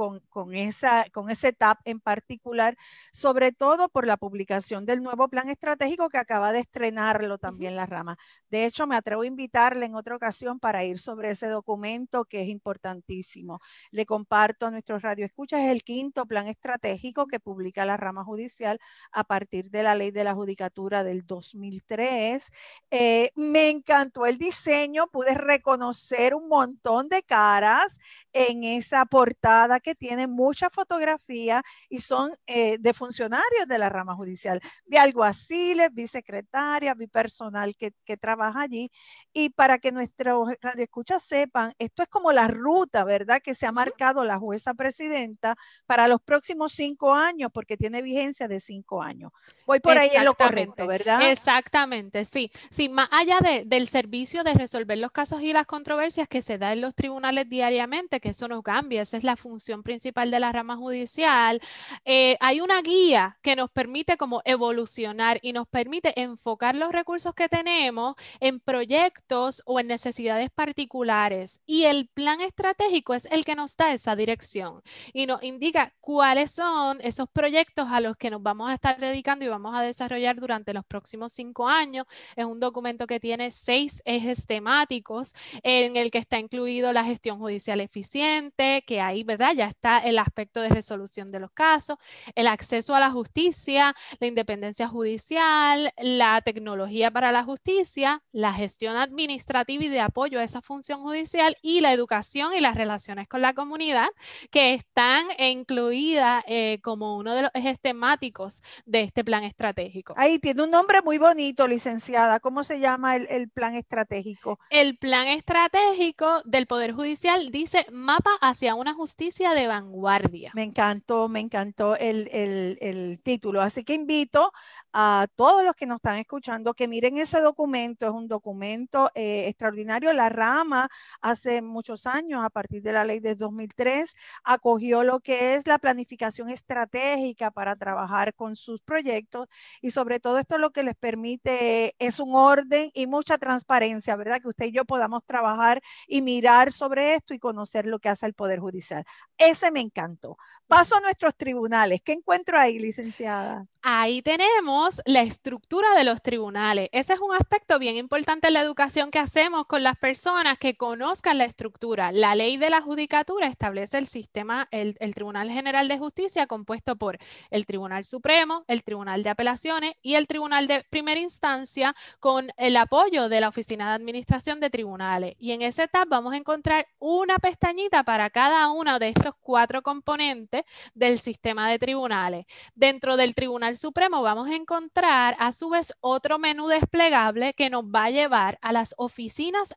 [0.53, 2.77] esa, con ese TAP en particular,
[3.13, 7.87] sobre todo por la publicación del nuevo plan estratégico que acaba de estrenarlo también la
[7.87, 8.19] rama.
[8.51, 12.43] De hecho, me atrevo a invitarle en otra ocasión para ir sobre ese documento que
[12.43, 13.61] es importantísimo.
[13.91, 18.81] Le comparto a nuestros radioescuchas, es el quinto plan estratégico que publica la rama judicial
[19.13, 22.47] a partir de la ley de la judicatura del 2003.
[22.91, 27.99] Eh, me encantó el diseño, pude reconocer un montón de caras
[28.33, 34.15] en esa portada que tiene mucha fotografía y son eh, de funcionarios de la rama
[34.15, 34.61] judicial.
[34.87, 38.91] Vi alguaciles, vi secretarias, vi personal que, que trabaja allí.
[39.33, 43.41] Y para que nuestros radioescuchas sepan, esto es como la ruta, ¿verdad?
[43.43, 48.49] Que se ha marcado la jueza presidenta para los próximos cinco años, porque tiene vigencia
[48.49, 49.33] de cinco años.
[49.67, 51.31] Voy por ahí en lo correcto, ¿verdad?
[51.31, 52.51] Exactamente, sí.
[52.71, 56.59] Sí, más allá de, del servicio de resolver los casos y las controversias que se
[56.59, 60.41] da en los tribunales diariamente, que eso no cambia, esa es la función principal de
[60.41, 61.61] la rama judicial,
[62.05, 67.35] eh, hay una guía que nos permite como evolucionar y nos permite enfocar los recursos
[67.35, 71.61] que tenemos en proyectos o en necesidades particulares.
[71.67, 76.51] Y el plan estratégico es el que nos da esa dirección y nos indica cuáles
[76.53, 80.41] son esos proyectos a los que nos vamos a estar dedicando y vamos a desarrollar
[80.41, 82.07] durante los próximos cinco años.
[82.37, 87.39] Es un documento que tiene seis ejes temáticos en el que está incluido la gestión
[87.39, 89.55] judicial eficiente, que ahí, ¿verdad?
[89.55, 91.97] Ya está el aspecto de resolución de los casos,
[92.35, 98.97] el acceso a la justicia, la independencia judicial, la tecnología para la justicia, la gestión
[98.97, 103.41] administrativa y de apoyo a esa función judicial y la educación y las relaciones con
[103.41, 104.09] la comunidad
[104.51, 110.15] que están incluidas eh, como uno de los ejes temáticos de este plan estratégico.
[110.17, 112.41] Ahí tiene un nombre muy bonito, licenciada.
[112.41, 114.59] ¿Cómo se llama el, el plan estratégico?
[114.71, 120.51] El plan estratégico del Poder Judicial dice mapa hacia una justicia de vanguardia.
[120.55, 123.63] Me encantó, me encantó el, el, título.
[123.63, 124.53] Así que invito
[124.93, 128.07] a todos los que nos están escuchando que miren ese documento.
[128.07, 130.13] Es un documento eh, extraordinario.
[130.13, 130.89] La rama
[131.21, 135.79] hace muchos años, a partir de la ley de 2003, acogió lo que es la
[135.79, 139.49] planificación estratégica para trabajar con sus proyectos
[139.81, 144.41] y sobre todo esto lo que les permite es un orden y mucha transparencia, ¿verdad?
[144.41, 148.27] Que usted y yo podamos trabajar y mirar sobre esto y conocer lo que hace
[148.27, 149.05] el Poder Judicial.
[149.51, 150.37] Ese me encantó.
[150.69, 152.01] Paso a nuestros tribunales.
[152.05, 153.67] ¿Qué encuentro ahí, licenciada?
[153.83, 156.91] Ahí tenemos la estructura de los tribunales.
[156.93, 160.77] Ese es un aspecto bien importante en la educación que hacemos con las personas que
[160.77, 162.13] conozcan la estructura.
[162.13, 167.19] La ley de la judicatura establece el sistema, el, Tribunal General de Justicia compuesto por
[167.51, 172.77] el Tribunal Supremo, el Tribunal de Apelaciones y el Tribunal de Primera Instancia con el
[172.77, 175.37] apoyo de la Oficina de Administración de Tribunales.
[175.39, 179.83] Y en ese tab vamos a encontrar una pestañita para cada uno de estos cuatro
[179.83, 180.63] componentes
[180.95, 182.47] del sistema de tribunales.
[182.75, 187.85] Dentro del Tribunal Supremo vamos a encontrar a su vez otro menú desplegable que nos
[187.85, 189.75] va a llevar a las oficinas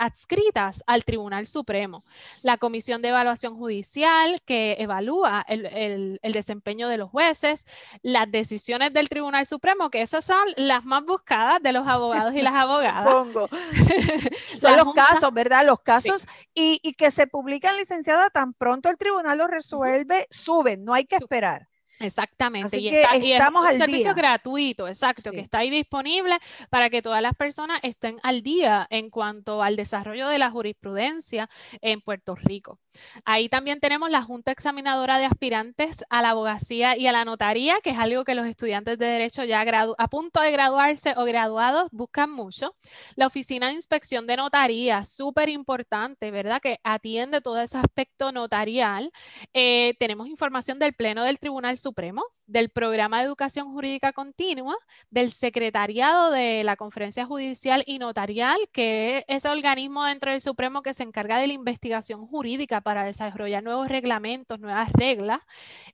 [0.00, 2.04] adscritas al Tribunal Supremo.
[2.42, 7.66] La Comisión de Evaluación Judicial que evalúa el, desempeño de los jueces,
[8.02, 12.42] las decisiones del Tribunal Supremo, que esas son las más buscadas de los abogados y
[12.42, 13.04] las abogadas.
[13.04, 13.48] Supongo.
[14.58, 15.66] son los casos, ¿verdad?
[15.66, 20.84] Los casos y, y, que se publican licenciada tan pronto el tribunal lo resuelve, suben,
[20.84, 21.69] no hay que esperar.
[22.00, 26.38] Exactamente, y, está, es un servicio gratuito, exacto, que está ahí disponible
[26.70, 31.50] para que todas las personas estén al día en cuanto al desarrollo de la jurisprudencia
[31.82, 32.78] en Puerto Rico.
[33.24, 37.80] Ahí también tenemos la Junta Examinadora de Aspirantes a la Abogacía y a la Notaría,
[37.82, 41.88] que es algo que los estudiantes de Derecho ya a punto de graduarse o graduados
[41.92, 42.74] buscan mucho.
[43.14, 46.60] La Oficina de Inspección de Notaría, súper importante, ¿verdad?
[46.60, 49.12] Que atiende todo ese aspecto notarial.
[49.52, 52.22] Eh, tenemos información del Pleno del Tribunal Supremo, Supremo.
[52.50, 54.76] Del Programa de Educación Jurídica Continua,
[55.08, 60.82] del Secretariado de la Conferencia Judicial y Notarial, que es ese organismo dentro del Supremo
[60.82, 65.40] que se encarga de la investigación jurídica para desarrollar nuevos reglamentos, nuevas reglas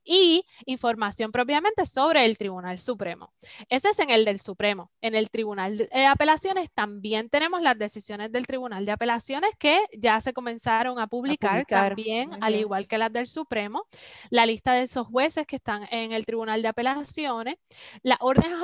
[0.03, 3.31] y información propiamente sobre el Tribunal Supremo.
[3.69, 4.89] Ese es en el del Supremo.
[5.01, 10.19] En el Tribunal de Apelaciones también tenemos las decisiones del Tribunal de Apelaciones que ya
[10.21, 13.83] se comenzaron a publicar, también, al igual que las del Supremo.
[14.31, 17.55] La lista de esos jueces que están en el Tribunal de Apelaciones,
[18.03, 18.59] las órdenes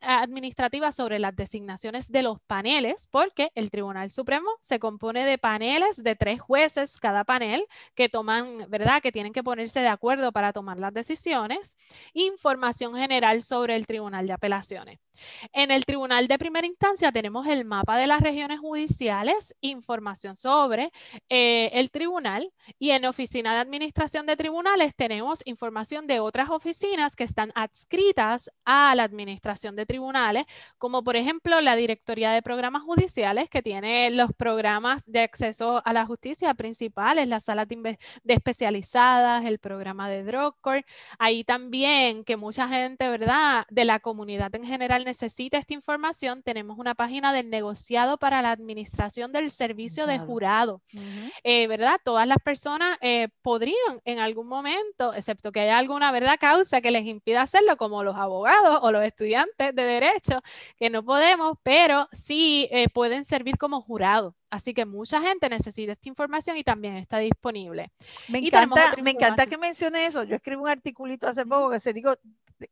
[0.00, 6.02] administrativas sobre las designaciones de los paneles, porque el Tribunal Supremo se compone de paneles
[6.02, 9.02] de tres jueces cada panel que toman, ¿verdad?
[9.02, 11.76] Que tienen que ponerse de acuerdo para tomar las decisiones.
[12.12, 15.03] Información general sobre el Tribunal de Apelaciones.
[15.52, 20.92] En el Tribunal de Primera Instancia tenemos el mapa de las regiones judiciales, información sobre
[21.28, 27.16] eh, el tribunal y en Oficina de Administración de Tribunales tenemos información de otras oficinas
[27.16, 30.44] que están adscritas a la Administración de Tribunales,
[30.78, 35.92] como por ejemplo la Directoría de Programas Judiciales que tiene los programas de acceso a
[35.92, 40.86] la justicia principales, las salas de, especializadas, el programa de Drug Court.
[41.18, 43.66] Ahí también que mucha gente, ¿verdad?
[43.70, 48.50] De la comunidad en general necesita esta información, tenemos una página del negociado para la
[48.50, 50.82] administración del servicio de jurado,
[51.42, 52.00] eh, ¿verdad?
[52.04, 56.90] Todas las personas eh, podrían en algún momento, excepto que haya alguna verdad causa que
[56.90, 60.42] les impida hacerlo, como los abogados o los estudiantes de derecho,
[60.76, 64.34] que no podemos, pero sí eh, pueden servir como jurado.
[64.54, 67.90] Así que mucha gente necesita esta información y también está disponible.
[68.28, 70.22] Me encanta, me encanta que mencione eso.
[70.22, 72.14] Yo escribí un articulito hace poco que se digo,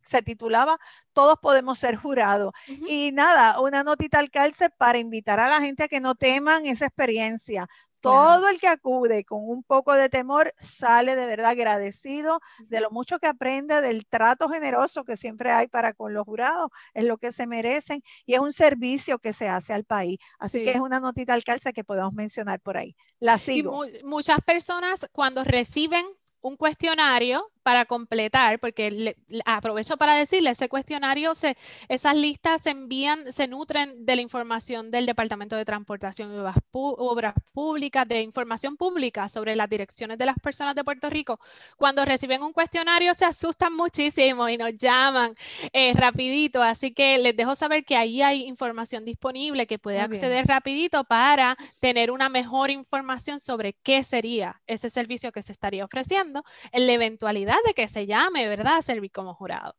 [0.05, 0.78] se titulaba
[1.12, 2.53] Todos podemos ser jurados.
[2.66, 6.66] Y nada, una notita al calce para invitar a la gente a que no teman
[6.66, 7.68] esa experiencia.
[8.03, 12.91] Todo el que acude con un poco de temor sale de verdad agradecido de lo
[12.91, 17.16] mucho que aprende, del trato generoso que siempre hay para con los jurados, es lo
[17.16, 20.18] que se merecen y es un servicio que se hace al país.
[20.41, 22.97] Así que es una notita al calce que podemos mencionar por ahí.
[23.20, 23.87] La sigo.
[23.87, 26.05] Y muchas personas cuando reciben
[26.41, 31.56] un cuestionario para completar, porque aprovecho para decirle, ese cuestionario, se,
[31.88, 36.38] esas listas se envían, se nutren de la información del Departamento de Transportación y
[36.72, 41.38] Obras, Públicas, de información pública sobre las direcciones de las personas de Puerto Rico.
[41.76, 45.34] Cuando reciben un cuestionario se asustan muchísimo y nos llaman
[45.72, 50.46] eh, rapidito, así que les dejo saber que ahí hay información disponible que puede acceder
[50.46, 56.44] rapidito para tener una mejor información sobre qué sería ese servicio que se estaría ofreciendo
[56.72, 59.74] en la eventualidad de que se llame, ¿verdad?, servir como jurado.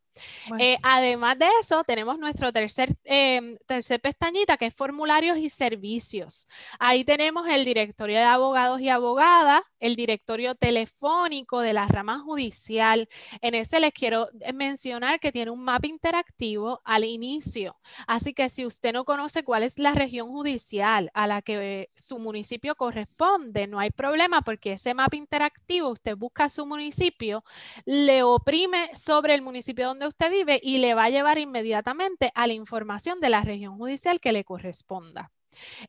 [0.58, 6.48] Eh, además de eso, tenemos nuestro tercer, em, tercer pestañita que es formularios y servicios.
[6.78, 13.08] Ahí tenemos el directorio de abogados y abogadas, el directorio telefónico de la rama judicial.
[13.40, 17.76] En ese les quiero mencionar que tiene un mapa interactivo al inicio.
[18.06, 22.18] Así que si usted no conoce cuál es la región judicial a la que su
[22.18, 27.44] municipio corresponde, no hay problema porque ese mapa interactivo, usted busca su municipio,
[27.84, 32.46] le oprime sobre el municipio donde usted vive y le va a llevar inmediatamente a
[32.46, 35.30] la información de la región judicial que le corresponda.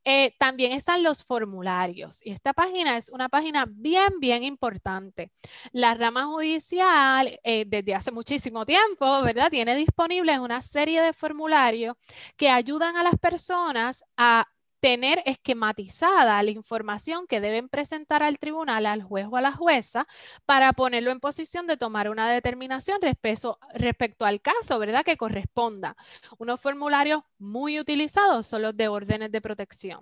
[0.04, 5.32] Eh, también están los formularios y esta página es una página bien, bien importante.
[5.72, 9.50] La rama judicial eh, desde hace muchísimo tiempo, ¿verdad?
[9.50, 11.96] Tiene disponibles una serie de formularios
[12.38, 14.48] que ayudan a las personas a
[14.86, 20.06] tener esquematizada la información que deben presentar al tribunal, al juez o a la jueza,
[20.46, 25.04] para ponerlo en posición de tomar una determinación respecto, al caso, ¿verdad?
[25.04, 25.98] Que corresponda.
[26.38, 30.02] Unos formularios muy utilizados son los de órdenes de protección.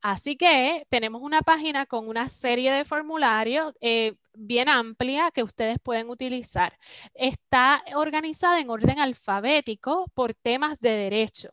[0.00, 3.74] Así que tenemos una página con una serie de formularios.
[3.82, 6.78] Eh, bien amplia que ustedes pueden utilizar.
[7.12, 11.50] Está organizada en orden alfabético por temas de derecho.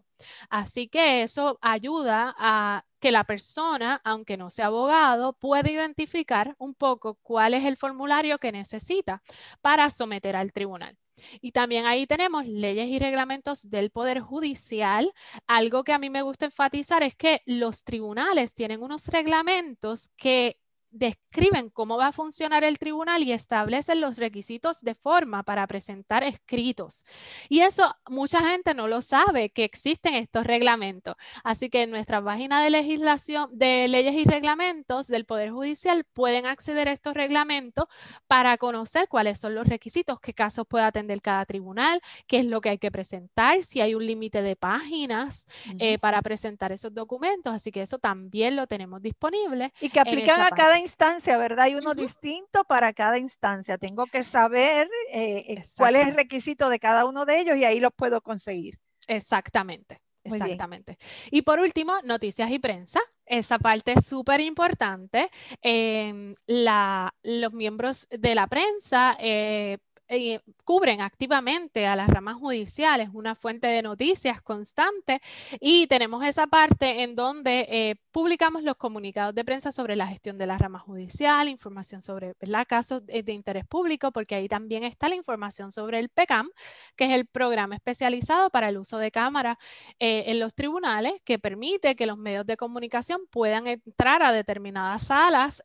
[0.50, 6.74] Así que eso ayuda a que la persona, aunque no sea abogado, pueda identificar un
[6.76, 9.22] poco cuál es el formulario que necesita
[9.62, 10.98] para someter al tribunal.
[11.42, 15.14] Y también ahí tenemos leyes y reglamentos del Poder Judicial.
[15.48, 20.58] Algo que a mí me gusta enfatizar es que los tribunales tienen unos reglamentos que
[20.92, 26.24] describen cómo va a funcionar el tribunal y establecen los requisitos de forma para presentar
[26.24, 27.06] escritos.
[27.48, 31.16] Y eso mucha gente no lo sabe que existen estos reglamentos.
[31.44, 36.46] Así que en nuestra página de legislación de leyes y reglamentos del Poder Judicial pueden
[36.46, 37.86] acceder a estos reglamentos
[38.28, 42.62] para conocer cuáles son los requisitos, qué casos puede atender cada tribunal, qué es lo
[42.62, 45.48] que hay que presentar, si hay un límite de páginas
[45.80, 47.54] eh, para presentar esos documentos.
[47.54, 49.74] Así que eso también lo tenemos disponible.
[49.80, 51.66] Y que aplican a cada instancia, ¿verdad?
[51.66, 53.78] Hay uno distinto para cada instancia.
[53.78, 57.66] Tengo que saber eh, eh, cuál es el requisito de cada uno de ellos y
[57.66, 58.80] ahí los puedo conseguir.
[59.08, 60.02] Exactamente.
[60.24, 60.98] Exactamente.
[61.32, 63.00] Y por último, noticias y prensa.
[63.26, 65.30] Esa parte es súper importante.
[65.62, 69.78] Em, los miembros de la prensa eh,
[70.12, 75.22] eh, cubren activamente a las ramas judiciales, una fuente de noticias constante
[75.60, 80.40] y tenemos esa parte en donde eh, publicamos los comunicados de prensa sobre la gestión
[80.40, 82.34] de la rama judicial, información sobre
[82.68, 86.50] casos de, interés público, porque ahí también está la información sobre el PECAM,
[86.96, 89.60] que es el programa especializado para el uso de cámara
[90.00, 95.04] eh, en los tribunales, que permite que los medios de comunicación puedan entrar a determinadas
[95.04, 95.62] salas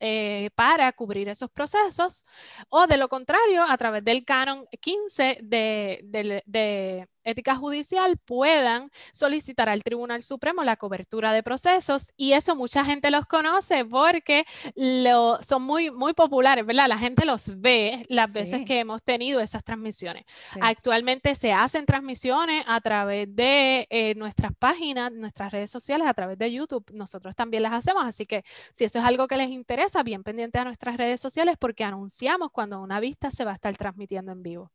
[0.55, 2.27] para cubrir esos procesos
[2.69, 9.69] o de lo contrario, a través del Canon 15 de, de, ética judicial puedan solicitar
[9.69, 14.45] al Tribunal Supremo la cobertura de procesos y eso mucha gente los conoce porque
[14.75, 16.89] lo, son muy, muy populares, ¿verdad?
[16.89, 20.25] La gente los ve las veces que hemos tenido esas transmisiones.
[20.61, 26.39] Actualmente se hacen transmisiones a través de eh, nuestras páginas, nuestras redes sociales, a través
[26.39, 26.85] de YouTube.
[26.93, 30.59] Nosotros también las hacemos, así que si eso es algo que les interesa, bien pendiente
[30.59, 34.43] a nuestras redes sociales porque anunciamos cuando una vista se va a estar transmitiendo en
[34.43, 34.73] vivo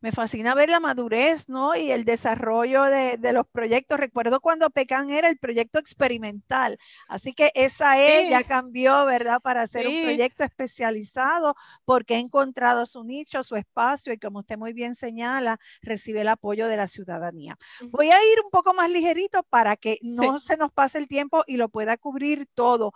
[0.00, 1.74] me fascina ver la madurez, ¿no?
[1.74, 3.98] Y el desarrollo de, los proyectos.
[3.98, 9.40] Recuerdo cuando PECAN era el proyecto experimental, así que esa E ya cambió, ¿verdad?
[9.40, 11.54] Para ser un proyecto especializado
[11.84, 16.28] porque ha encontrado su nicho, su espacio y como usted muy bien señala, recibe el
[16.28, 17.56] apoyo de la ciudadanía.
[17.90, 21.44] Voy a ir un poco más ligerito para que no se nos pase el tiempo
[21.46, 22.92] y lo pueda cubrir todo.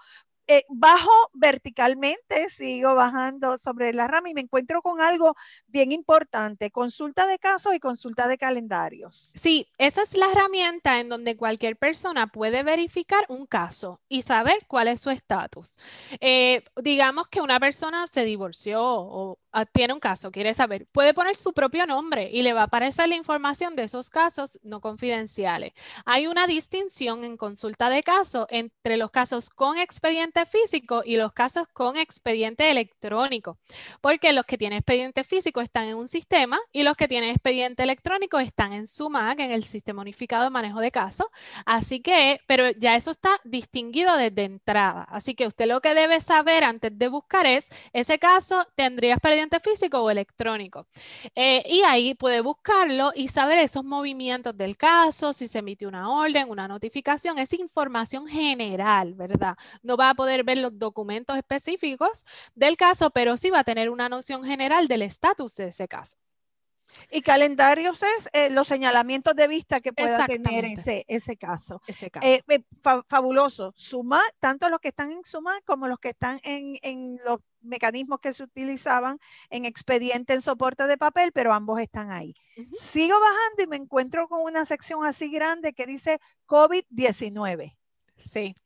[0.49, 5.35] Eh, bajo verticalmente, sigo bajando sobre la rama y me encuentro con algo
[5.67, 9.33] bien importante, consulta de casos y consulta de calendarios.
[9.35, 14.67] Sí, esa es la herramienta en donde cualquier persona puede verificar un caso y saber
[14.69, 15.79] cuál es su estatus.
[16.21, 21.15] Eh, digamos que una persona se divorció o Ah, tiene un caso, quiere saber, puede
[21.15, 24.83] poner su propio nombre y le va a aparecer la información de esos casos no
[24.83, 25.73] confidenciales.
[26.05, 31.33] Hay una distinción en consulta de caso entre los casos con expediente físico y los
[31.33, 33.59] casos con expediente electrónico,
[34.01, 37.83] porque los que tienen expediente físico están en un sistema y los que tienen expediente
[37.83, 41.29] electrónico están en SUMAC, en el Sistema Unificado de Manejo de Casos.
[41.65, 45.05] Así que, pero ya eso está distinguido desde entrada.
[45.05, 49.61] Así que usted lo que debe saber antes de buscar es, ese caso tendría expediente
[49.61, 50.87] físico o electrónico.
[51.35, 56.11] Eh, y ahí puede buscarlo y saber esos movimientos del caso, si se emite una
[56.11, 59.57] orden, una notificación, es información general, ¿verdad?
[59.83, 62.25] No va a poder ver los documentos específicos
[62.55, 66.19] del caso, pero sí va a tener una noción general del estatus de ese caso.
[67.11, 71.83] Y calendarios es eh, los señalamientos de vista que pueda tener ese, ese caso.
[71.87, 72.63] Ese eh, eh,
[73.09, 73.73] fabuloso.
[73.77, 78.33] Suma, tanto los que están en Suma como los que están en, los mecanismos que
[78.33, 79.19] se utilizaban
[79.51, 82.35] en expediente en soporte de papel, pero ambos están ahí.
[82.73, 87.77] Sigo bajando y me encuentro con una sección así grande que dice COVID-19.
[88.19, 88.57] Sí,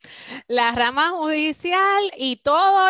[0.46, 2.86] la rama judicial y todo,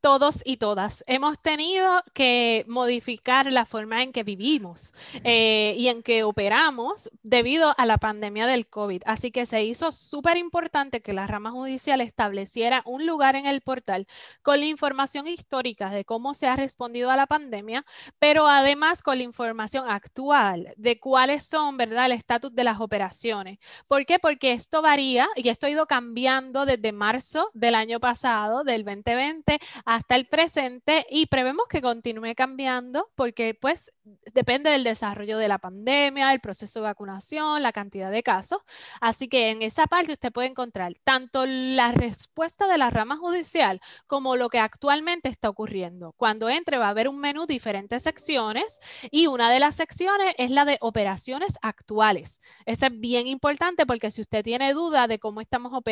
[0.00, 4.92] todos y todas hemos tenido que modificar la forma en que vivimos
[5.22, 9.02] eh, y en que operamos debido a la pandemia del COVID.
[9.06, 13.60] Así que se hizo súper importante que la rama judicial estableciera un lugar en el
[13.60, 14.08] portal
[14.42, 17.86] con la información histórica de cómo se ha respondido a la pandemia,
[18.18, 23.60] pero además con la información actual de cuáles son, ¿verdad?, el estatus de las operaciones.
[23.86, 24.18] ¿Por qué?
[24.18, 28.84] Porque esto varía y esto ha ido cambiando cambiando desde marzo del año pasado, del
[28.84, 33.92] 2020, hasta el presente y prevemos que continúe cambiando porque pues
[34.32, 38.60] depende del desarrollo de la pandemia, el proceso de vacunación, la cantidad de casos.
[39.02, 43.82] Así que en esa parte usted puede encontrar tanto la respuesta de la rama judicial
[44.06, 46.14] como lo que actualmente está ocurriendo.
[46.16, 48.80] Cuando entre va a haber un menú, diferentes secciones
[49.10, 52.40] y una de las secciones es la de operaciones actuales.
[52.64, 55.89] Eso es bien importante porque si usted tiene duda de cómo estamos operando,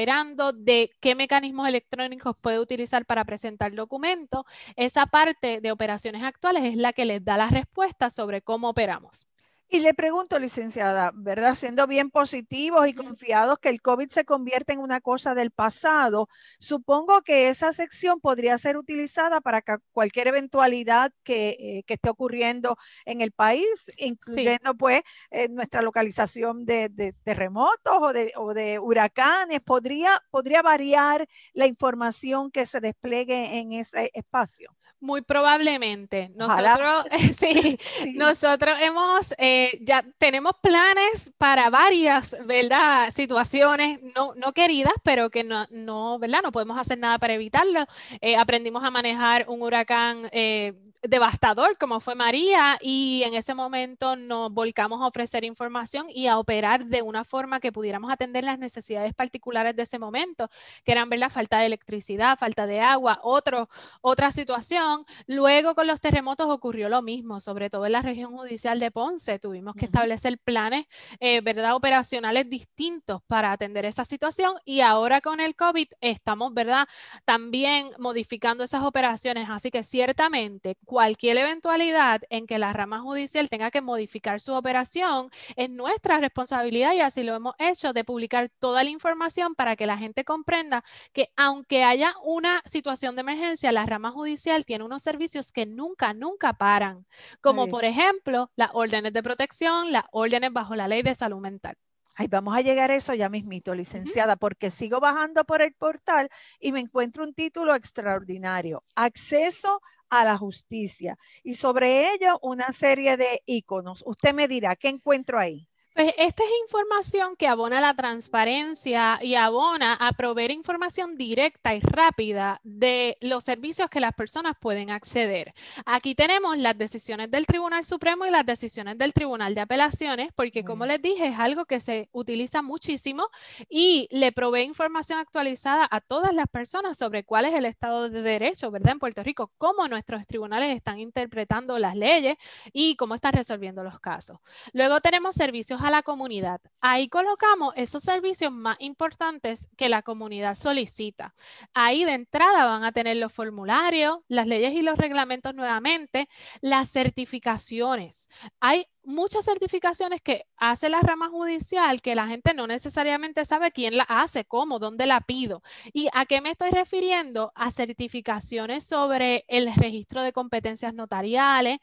[0.52, 4.44] de qué mecanismos electrónicos puede utilizar para presentar documentos,
[4.76, 9.27] esa parte de operaciones actuales es la que les da la respuesta sobre cómo operamos.
[9.70, 11.54] Y le pregunto, licenciada, ¿verdad?
[11.54, 16.30] Siendo bien positivos y confiados que el COVID se convierte en una cosa del pasado,
[16.58, 19.62] supongo que esa sección podría ser utilizada para
[19.92, 26.64] cualquier eventualidad que, eh, que, esté ocurriendo en el país, incluyendo pues eh, nuestra localización
[26.64, 29.60] de, de terremotos o de, o de, huracanes.
[29.60, 34.77] ¿Podría, ¿Podría variar la información que se despliegue en ese espacio?
[35.00, 36.30] Muy probablemente.
[36.34, 37.04] Nosotros,
[37.38, 37.78] sí,
[38.14, 43.10] nosotros hemos, eh, ya tenemos planes para varias, ¿verdad?
[43.14, 46.40] Situaciones no, no queridas, pero que no, no, ¿verdad?
[46.42, 47.86] No podemos hacer nada para evitarlo.
[48.20, 54.16] Eh, aprendimos a manejar un huracán eh, devastador como fue María y en ese momento
[54.16, 58.58] nos volcamos a ofrecer información y a operar de una forma que pudiéramos atender las
[58.58, 60.50] necesidades particulares de ese momento,
[60.84, 63.68] que eran ver la falta de electricidad, falta de agua, otro,
[64.00, 65.04] otra situación.
[65.26, 69.38] Luego con los terremotos ocurrió lo mismo, sobre todo en la región judicial de Ponce.
[69.38, 70.86] Tuvimos que establecer planes,
[71.20, 76.88] eh, ¿verdad?, operacionales distintos para atender esa situación y ahora con el COVID estamos, ¿verdad?,
[77.24, 79.48] también modificando esas operaciones.
[79.50, 85.30] Así que ciertamente cualquier eventualidad en que la rama judicial tenga que modificar su operación,
[85.54, 89.84] es nuestra responsabilidad y así lo hemos hecho de publicar toda la información para que
[89.84, 90.82] la gente comprenda
[91.12, 96.14] que aunque haya una situación de emergencia, la rama judicial tiene unos servicios que nunca,
[96.14, 97.04] nunca paran,
[97.42, 101.76] como por ejemplo las órdenes de protección, las órdenes bajo la ley de salud mental.
[102.20, 106.28] Ay, vamos a llegar a eso ya mismito, licenciada, porque sigo bajando por el portal
[106.58, 111.16] y me encuentro un título extraordinario, acceso a la justicia.
[111.44, 114.02] Y sobre ello una serie de iconos.
[114.04, 115.68] Usted me dirá, ¿qué encuentro ahí?
[115.98, 121.80] Pues esta es información que abona la transparencia y abona a proveer información directa y
[121.80, 125.54] rápida de los servicios que las personas pueden acceder.
[125.86, 130.62] Aquí tenemos las decisiones del Tribunal Supremo y las decisiones del Tribunal de Apelaciones, porque
[130.62, 133.26] como les dije, es algo que se utiliza muchísimo
[133.68, 138.22] y le provee información actualizada a todas las personas sobre cuál es el estado de
[138.22, 138.92] derecho, ¿verdad?
[138.92, 142.36] En Puerto Rico, cómo nuestros tribunales están interpretando las leyes
[142.72, 144.38] y cómo están resolviendo los casos.
[144.72, 146.60] Luego tenemos servicios la comunidad.
[146.80, 151.34] Ahí colocamos esos servicios más importantes que la comunidad solicita.
[151.74, 156.28] Ahí de entrada van a tener los formularios, las leyes y los reglamentos nuevamente,
[156.60, 158.28] las certificaciones.
[158.60, 163.96] Hay muchas certificaciones que hace la rama judicial que la gente no necesariamente sabe quién
[163.96, 165.62] la hace, cómo, dónde la pido.
[165.92, 167.50] ¿Y a qué me estoy refiriendo?
[167.54, 171.78] A certificaciones sobre el registro de competencias notariales,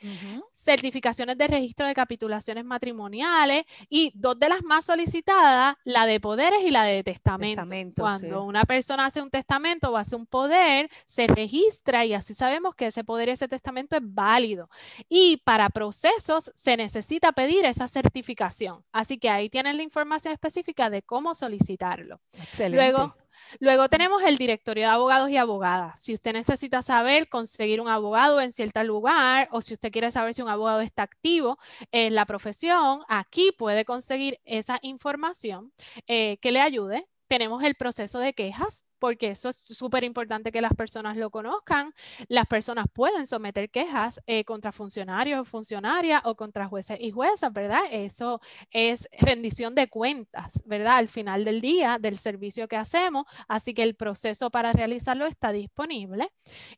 [0.51, 6.59] certificaciones de registro de capitulaciones matrimoniales y dos de las más solicitadas, la de poderes
[6.63, 7.63] y la de testamento.
[8.01, 12.76] Cuando una persona hace un testamento o hace un poder, se registra y así sabemos
[12.76, 14.69] que ese poder y ese testamento es válido.
[15.09, 18.84] Y para procesos se necesita pedir esa certificación.
[18.91, 22.20] Así que ahí tienen la información específica de cómo solicitarlo.
[22.70, 23.16] Luego,
[23.59, 26.01] luego tenemos el directorio de abogados y abogadas.
[26.01, 30.34] Si usted necesita saber conseguir un abogado en cierto lugar o si usted quiere saber
[30.34, 31.57] si un abogado está activo
[31.91, 35.72] en la profesión, aquí puede conseguir esa información
[36.07, 37.07] eh, que le ayude.
[37.28, 41.93] Tenemos el proceso de quejas porque eso es súper importante que las personas lo conozcan.
[42.28, 47.52] Las personas pueden someter quejas eh, contra funcionarios o funcionarias o contra jueces y juezas,
[47.54, 47.82] ¿verdad?
[47.91, 48.41] Eso
[48.72, 50.98] es rendición de cuentas, ¿verdad?
[50.98, 55.52] Al final del día del servicio que hacemos, así que el proceso para realizarlo está
[55.52, 56.32] disponible.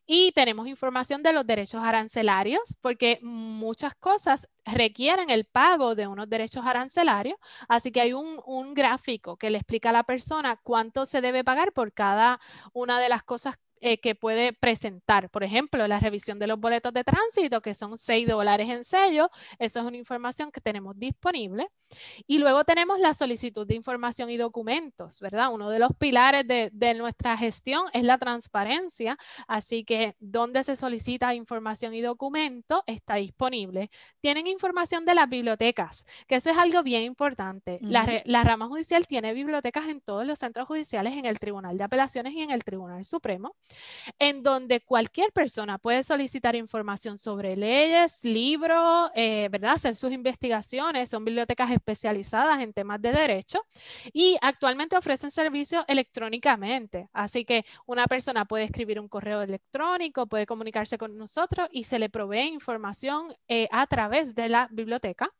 [0.06, 6.28] Y tenemos información de los derechos arancelarios, porque muchas cosas requieren el pago de unos
[6.28, 7.38] derechos arancelarios,
[7.68, 11.44] así que hay un, un gráfico que le explica a la persona cuánto se debe
[11.44, 12.07] pagar por cada
[12.72, 15.30] una de las cosas eh, que puede presentar.
[15.30, 19.30] Por ejemplo, la revisión de los boletos de tránsito, que son 6 dólares en sello.
[19.58, 21.68] Eso es una información que tenemos disponible.
[22.26, 25.52] Y luego tenemos la solicitud de información y documentos, ¿verdad?
[25.52, 29.16] Uno de los pilares de, de nuestra gestión es la transparencia.
[29.46, 33.90] Así que donde se solicita información y documento está disponible.
[34.20, 37.78] Tienen información de las bibliotecas, que eso es algo bien importante.
[37.82, 41.84] la, la rama judicial tiene bibliotecas en todos los centros judiciales, en el Tribunal de
[41.84, 43.54] Apelaciones y en el Tribunal Supremo
[44.18, 49.72] en donde cualquier persona puede solicitar información sobre leyes, libros, eh, ¿verdad?
[49.72, 53.60] Hacer sus investigaciones, son bibliotecas especializadas en temas de derecho
[54.12, 57.08] y actualmente ofrecen servicios electrónicamente.
[57.12, 61.98] Así que una persona puede escribir un correo electrónico, puede comunicarse con nosotros y se
[61.98, 65.30] le provee información eh, a través de la biblioteca.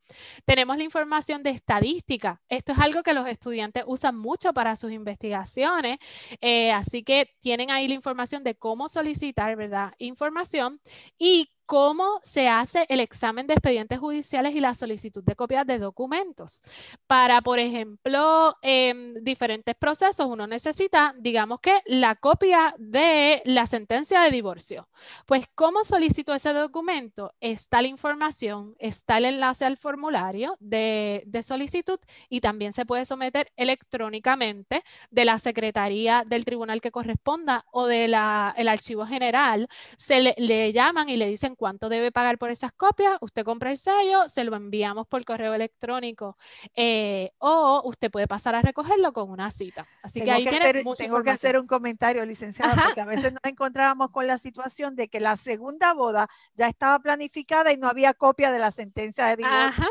[0.44, 2.40] Tenemos la información de estadística.
[2.48, 5.98] Esto es algo que los estudiantes usan mucho para sus investigaciones,
[6.40, 9.94] eh, así que tienen ahí la información de cómo solicitar, ¿verdad?
[9.98, 10.80] Información
[11.18, 15.78] y cómo se hace el examen de expedientes judiciales y la solicitud de copias de
[15.78, 16.62] documentos.
[17.06, 24.22] Para, por ejemplo, en diferentes procesos, uno necesita, digamos que, la copia de la sentencia
[24.22, 24.88] de divorcio.
[25.26, 27.34] Pues, ¿cómo solicito ese documento?
[27.38, 32.00] Está la información, está el enlace al formulario de, de solicitud
[32.30, 38.14] y también se puede someter electrónicamente de la Secretaría del Tribunal que corresponda o del
[38.14, 39.68] Archivo General.
[39.98, 43.76] Se le llaman y le dicen cuánto debe pagar por esas copias, usted compra el
[43.76, 46.38] sello, se lo enviamos por correo electrónico
[46.74, 49.86] eh, o usted puede pasar a recogerlo con una cita.
[50.02, 54.10] Así que ahí tiene Tengo que hacer un comentario, licenciada, porque a veces nos encontrábamos
[54.10, 58.52] con la situación de que la segunda boda ya estaba planificada y no había copia
[58.52, 59.88] de la sentencia de divorcio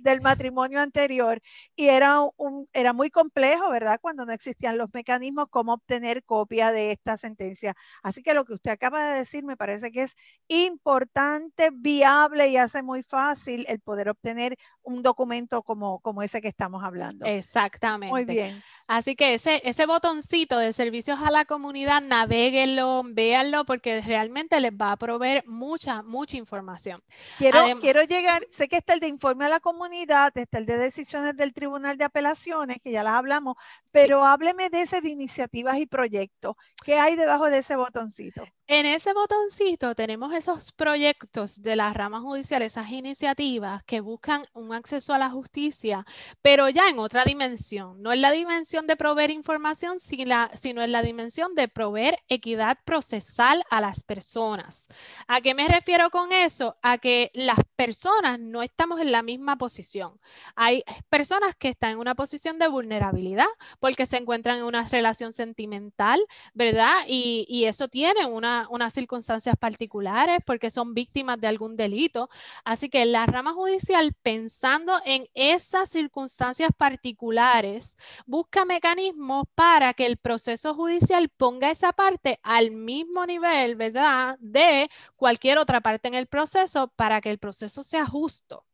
[0.00, 1.40] del matrimonio anterior
[1.76, 4.00] y era, un, era muy complejo, ¿verdad?
[4.02, 7.76] Cuando no existían los mecanismos, cómo obtener copia de esta sentencia.
[8.02, 10.16] Así que lo que usted acaba de decir me parece que es
[10.64, 16.48] importante, viable y hace muy fácil el poder obtener un documento como, como ese que
[16.48, 17.26] estamos hablando.
[17.26, 18.12] Exactamente.
[18.12, 18.62] Muy bien.
[18.86, 24.72] Así que ese, ese botoncito de servicios a la comunidad, naveguenlo, véanlo, porque realmente les
[24.72, 27.02] va a proveer mucha, mucha información.
[27.36, 30.78] Quiero, quiero llegar, sé que está el de informe a la comunidad, está el de
[30.78, 33.56] decisiones del Tribunal de Apelaciones, que ya las hablamos,
[33.90, 36.54] pero hábleme de ese de iniciativas y proyectos.
[36.84, 38.44] ¿Qué hay debajo de ese botoncito?
[38.68, 44.72] En ese botoncito tenemos esos proyectos de las ramas judiciales, esas iniciativas que buscan un
[44.72, 46.06] acceso a la justicia,
[46.40, 51.02] pero ya en otra dimensión, no en la dimensión de proveer información, sino en la
[51.02, 54.86] dimensión de proveer equidad procesal a las personas.
[55.26, 56.76] ¿A qué me refiero con eso?
[56.80, 60.20] A que las personas no estamos en la misma posición.
[60.54, 63.46] Hay personas que están en una posición de vulnerabilidad
[63.80, 66.20] porque se encuentran en una relación sentimental,
[66.54, 66.94] ¿verdad?
[67.08, 72.28] Y, y eso tiene una unas circunstancias particulares porque son víctimas de algún delito.
[72.64, 80.16] Así que la rama judicial, pensando en esas circunstancias particulares, busca mecanismos para que el
[80.16, 86.26] proceso judicial ponga esa parte al mismo nivel, ¿verdad?, de cualquier otra parte en el
[86.26, 88.64] proceso para que el proceso sea justo.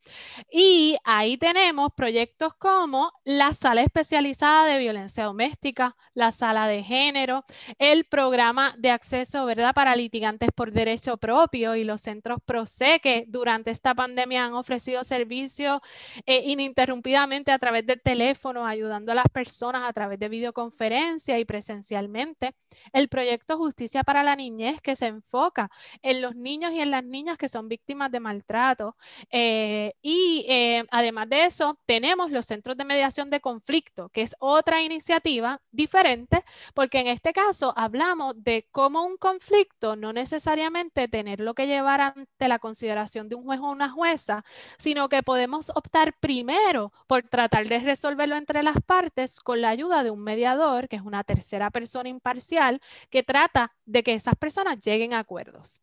[0.51, 7.45] Y ahí tenemos proyectos como la sala especializada de violencia doméstica, la sala de género,
[7.79, 13.25] el programa de acceso, ¿verdad?, para litigantes por derecho propio y los centros PROCE que
[13.29, 15.81] durante esta pandemia han ofrecido servicios
[16.27, 21.45] eh, ininterrumpidamente a través del teléfono, ayudando a las personas a través de videoconferencia y
[21.45, 22.55] presencialmente.
[22.93, 25.71] El proyecto Justicia para la Niñez que se enfoca
[26.03, 28.97] en los niños y en las niñas que son víctimas de maltrato.
[29.31, 34.35] Eh, y eh, además de eso, tenemos los centros de mediación de conflicto, que es
[34.39, 41.55] otra iniciativa diferente, porque en este caso hablamos de cómo un conflicto no necesariamente tenerlo
[41.55, 44.45] que llevar ante la consideración de un juez o una jueza,
[44.79, 50.03] sino que podemos optar primero por tratar de resolverlo entre las partes con la ayuda
[50.03, 52.81] de un mediador, que es una tercera persona imparcial,
[53.11, 55.81] que trata de que esas personas lleguen a acuerdos.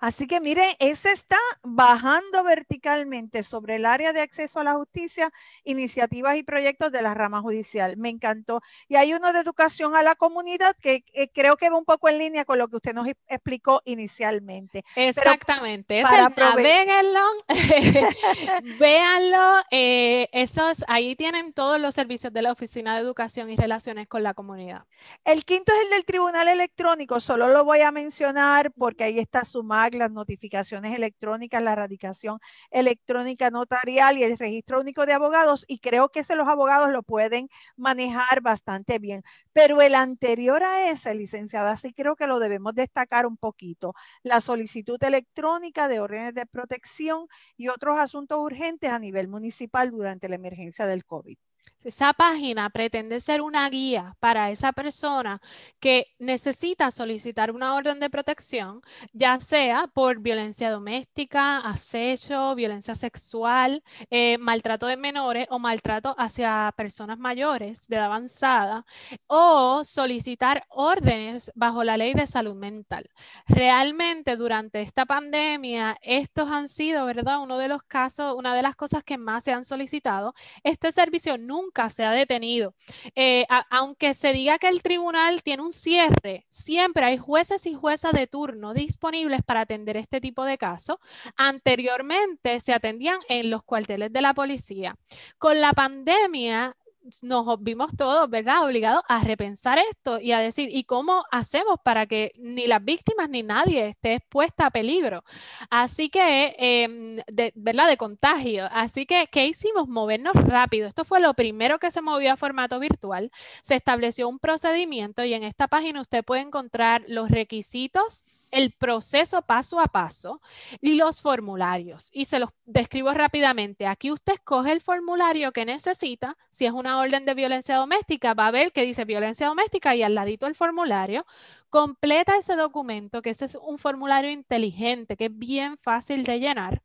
[0.00, 5.32] Así que mire, ese está bajando verticalmente sobre el área de acceso a la justicia,
[5.64, 7.96] iniciativas y proyectos de la rama judicial.
[7.96, 8.60] Me encantó.
[8.88, 12.18] Y hay uno de educación a la comunidad que creo que va un poco en
[12.18, 14.84] línea con lo que usted nos explicó inicialmente.
[14.94, 16.02] Exactamente.
[16.08, 17.20] Pero para véanlo,
[18.78, 19.62] véanlo.
[19.70, 24.22] Eh, esos, ahí tienen todos los servicios de la Oficina de Educación y Relaciones con
[24.22, 24.84] la Comunidad.
[25.24, 27.20] El quinto es el del Tribunal Electrónico.
[27.20, 32.38] Solo lo voy a mencionar porque ahí está sumar Las notificaciones electrónicas, la radicación
[32.70, 37.02] electrónica notarial y el registro único de abogados y creo que ese los abogados lo
[37.02, 39.22] pueden manejar bastante bien.
[39.52, 43.94] Pero el anterior a ese, licenciada, sí creo que lo debemos destacar un poquito.
[44.22, 47.26] La solicitud electrónica de órdenes de protección
[47.56, 51.36] y otros asuntos urgentes a nivel municipal durante la emergencia del COVID.
[51.86, 55.40] Esa página pretende ser una guía para esa persona
[55.78, 58.80] que necesita solicitar una orden de protección,
[59.12, 66.74] ya sea por violencia doméstica, acecho, violencia sexual, eh, maltrato de menores o maltrato hacia
[66.76, 68.84] personas mayores de edad avanzada,
[69.28, 73.08] o solicitar órdenes bajo la ley de salud mental.
[73.46, 77.40] Realmente durante esta pandemia, estos han sido, ¿verdad?
[77.40, 80.34] Uno de los casos, una de las cosas que más se han solicitado.
[80.64, 82.74] Este servicio nunca se ha detenido.
[83.14, 88.12] Eh, aunque se diga que el tribunal tiene un cierre, siempre hay jueces y juezas
[88.12, 90.98] de turno disponibles para atender este tipo de casos.
[91.36, 94.96] Anteriormente se atendían en los cuarteles de la policía.
[95.38, 96.76] Con la pandemia,
[97.22, 102.06] nos vimos todos, ¿verdad?, obligados a repensar esto y a decir, ¿y cómo hacemos para
[102.06, 105.24] que ni las víctimas ni nadie esté expuesta a peligro?
[105.70, 108.68] Así que, em, de, ¿verdad?, de contagio.
[108.72, 109.88] Así que, ¿qué hicimos?
[109.88, 110.88] Movernos rápido.
[110.88, 113.30] Esto fue lo primero que se movió a formato virtual.
[113.62, 118.24] Se estableció un procedimiento y en esta página usted puede encontrar los requisitos
[118.56, 120.40] el proceso paso a paso
[120.80, 122.08] y los formularios.
[122.12, 123.86] Y se los describo rápidamente.
[123.86, 126.38] Aquí usted escoge el formulario que necesita.
[126.50, 130.02] Si es una orden de violencia doméstica, va a ver que dice violencia doméstica y
[130.02, 131.26] al ladito el formulario.
[131.68, 136.82] Completa ese documento, que ese es un formulario inteligente, que es bien fácil de llenar,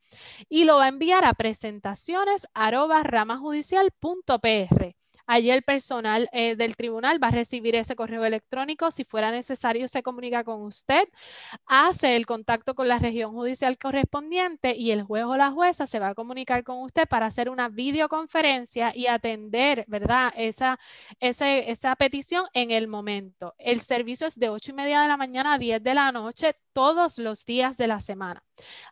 [0.50, 5.01] y lo va a enviar a presentaciones ramajudicial.pr.
[5.28, 8.92] Allí el personal eh, del tribunal va a recibir ese correo electrónico.
[8.92, 11.08] Si fuera necesario, se comunica con usted,
[11.66, 16.00] hace el contacto con la región judicial correspondiente y el juez o la jueza se
[16.00, 20.34] va a comunicar con usted para hacer una videoconferencia y atender, ¿verdad?
[20.36, 20.80] Esa,
[21.20, 23.54] esa petición en el momento.
[23.58, 26.56] El servicio es de 8 y media de la mañana a 10 de la noche
[26.74, 28.44] todos los días de la semana.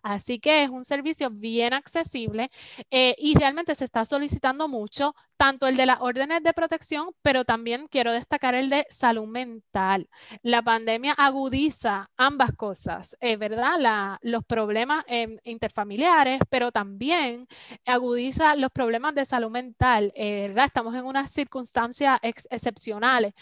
[0.02, 2.50] Así que es un servicio bien accesible
[2.92, 7.46] eh, y realmente se está solicitando mucho, tanto el de las órdenes de protección, pero
[7.46, 10.10] también quiero destacar el de salud mental.
[10.42, 14.18] La pandemia agudiza ambas cosas, eh, ¿verdad?
[14.22, 17.46] los problemas em, interfamiliares, pero también
[17.86, 20.66] agudiza los problemas de salud mental, eh, ¿verdad?
[20.66, 23.34] Estamos en unas circunstancias excepcionales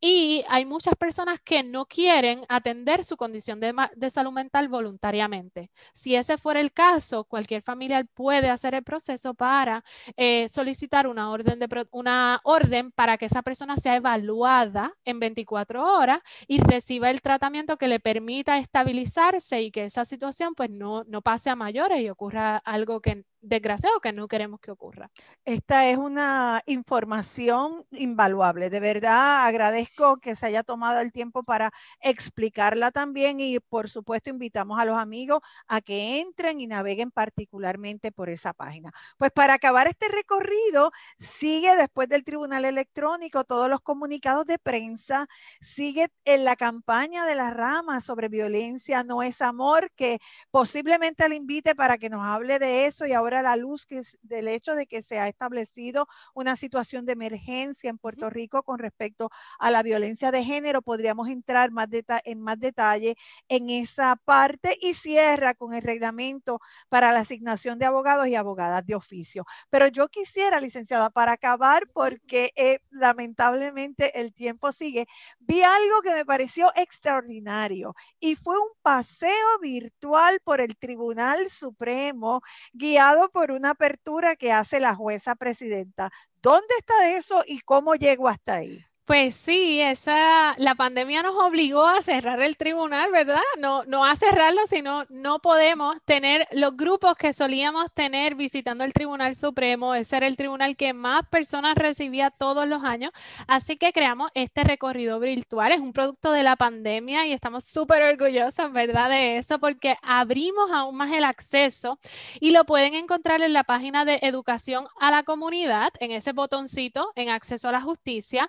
[0.00, 5.70] y hay muchas personas que no quieren atender su condición de, de salud mental voluntariamente.
[5.92, 9.84] Si ese fuera el caso, cualquier familiar puede hacer el proceso para
[10.16, 15.82] eh, solicitar una orden, de, una orden para que esa persona sea evaluada en 24
[15.82, 21.04] horas y reciba el tratamiento que le permita estabilizarse y que esa situación pues no,
[21.04, 25.10] no pase a mayores y ocurra algo que desgraciado que no queremos que ocurra.
[25.44, 28.70] Esta es una información invaluable.
[28.70, 34.30] De verdad, agradezco que se haya tomado el tiempo para explicarla también y por supuesto
[34.30, 38.92] invitamos a los amigos a que entren y naveguen particularmente por esa página.
[39.18, 45.26] Pues para acabar este recorrido, sigue después del Tribunal Electrónico todos los comunicados de prensa,
[45.60, 50.18] sigue en la campaña de la rama sobre violencia no es amor, que
[50.50, 53.98] posiblemente le invite para que nos hable de eso y ahora a la luz que
[53.98, 58.62] es del hecho de que se ha establecido una situación de emergencia en Puerto Rico
[58.62, 60.82] con respecto a la violencia de género.
[60.82, 61.88] Podríamos entrar más
[62.24, 63.16] en más detalle
[63.48, 68.84] en esa parte y cierra con el reglamento para la asignación de abogados y abogadas
[68.86, 69.44] de oficio.
[69.70, 75.06] Pero yo quisiera, licenciada, para acabar, porque eh, lamentablemente el tiempo sigue,
[75.38, 82.40] vi algo que me pareció extraordinario y fue un paseo virtual por el Tribunal Supremo
[82.72, 86.10] guiado por una apertura que hace la jueza presidenta.
[86.42, 88.84] ¿Dónde está eso y cómo llego hasta ahí?
[89.06, 93.36] Pues sí, esa, la pandemia nos obligó a cerrar el tribunal, ¿verdad?
[93.58, 98.94] No, no a cerrarlo, sino no podemos tener los grupos que solíamos tener visitando el
[98.94, 99.94] Tribunal Supremo.
[99.94, 103.12] Ese era el tribunal que más personas recibía todos los años.
[103.46, 105.72] Así que creamos este recorrido virtual.
[105.72, 109.10] Es un producto de la pandemia y estamos súper orgullosos, ¿verdad?
[109.10, 111.98] De eso, porque abrimos aún más el acceso
[112.40, 117.12] y lo pueden encontrar en la página de educación a la comunidad, en ese botoncito,
[117.16, 118.48] en acceso a la justicia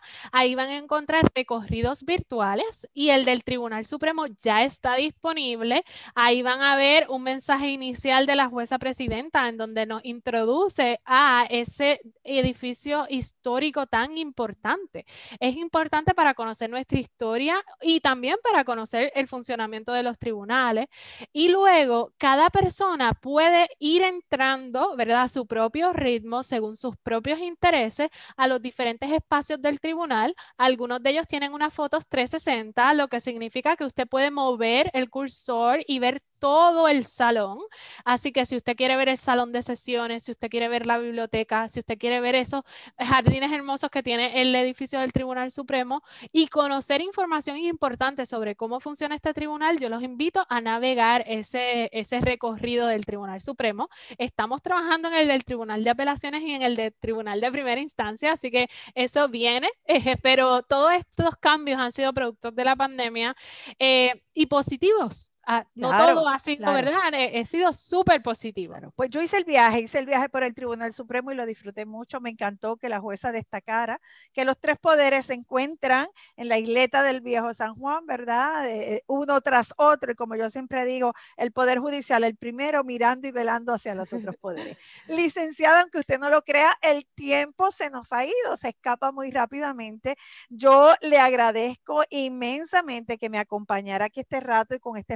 [0.53, 5.83] van a encontrar recorridos virtuales y el del Tribunal Supremo ya está disponible.
[6.13, 10.99] Ahí van a ver un mensaje inicial de la jueza presidenta en donde nos introduce
[11.05, 15.05] a ese edificio histórico tan importante.
[15.39, 20.87] Es importante para conocer nuestra historia y también para conocer el funcionamiento de los tribunales.
[21.33, 27.39] Y luego, cada persona puede ir entrando, ¿verdad?, a su propio ritmo, según sus propios
[27.39, 30.34] intereses, a los diferentes espacios del tribunal.
[30.57, 35.09] Algunos de ellos tienen unas fotos 360, lo que significa que usted puede mover el
[35.09, 37.57] cursor y ver todo el salón.
[38.03, 40.97] Así que si usted quiere ver el salón de sesiones, si usted quiere ver la
[40.97, 42.61] biblioteca, si usted quiere ver esos
[42.99, 48.79] jardines hermosos que tiene el edificio del Tribunal Supremo y conocer información importante sobre cómo
[48.79, 53.89] funciona este tribunal, yo los invito a navegar ese, ese recorrido del Tribunal Supremo.
[54.17, 57.81] Estamos trabajando en el del Tribunal de Apelaciones y en el del Tribunal de Primera
[57.81, 62.75] Instancia, así que eso viene, eh, pero todos estos cambios han sido productos de la
[62.75, 63.35] pandemia
[63.77, 65.29] eh, y positivos.
[65.47, 67.13] Ah, no todo ha sido, ¿verdad?
[67.13, 68.75] He, sido súper positivo.
[68.95, 71.85] Pues yo hice el viaje, hice el viaje por el Tribunal Supremo y lo disfruté
[71.85, 72.19] mucho.
[72.19, 74.01] Me encantó que la jueza destacara
[74.33, 78.67] que los tres poderes se encuentran en la isleta del viejo San Juan, ¿verdad?
[78.69, 80.11] Eh, uno tras otro.
[80.11, 84.11] Y como yo siempre digo, el Poder Judicial, el primero mirando y velando hacia los
[84.13, 84.77] otros poderes.
[85.07, 89.29] Licenciada, aunque usted no lo crea, el tiempo se nos ha ido, se escapa muy
[89.29, 90.17] rápidamente.
[90.49, 95.13] Yo le agradezco inmensamente que me acompañara aquí este rato y con esta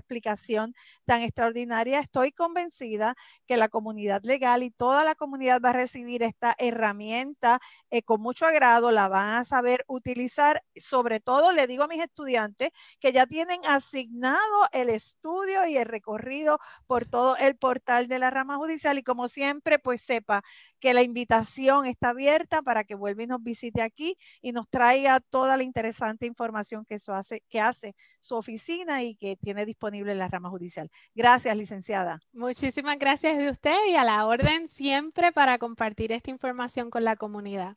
[1.06, 2.00] tan extraordinaria.
[2.00, 3.16] Estoy convencida
[3.48, 7.60] que la comunidad legal y toda la comunidad va a recibir esta herramienta
[7.90, 10.64] eh, con mucho agrado, la van a saber utilizar.
[10.76, 14.38] Sobre todo, le digo a mis estudiantes que ya tienen asignado
[14.72, 19.28] el estudio y el recorrido por todo el portal de la rama judicial y como
[19.28, 20.44] siempre, pues sepa
[20.80, 25.20] que la invitación está abierta para que vuelva y nos visite aquí y nos traiga
[25.20, 30.20] toda la interesante información que, hace, que hace su oficina y que tiene disponible en
[30.20, 30.90] la rama judicial.
[31.16, 32.20] Gracias, licenciada.
[32.34, 37.16] Muchísimas gracias de usted y a la orden siempre para compartir esta información con la
[37.16, 37.76] comunidad.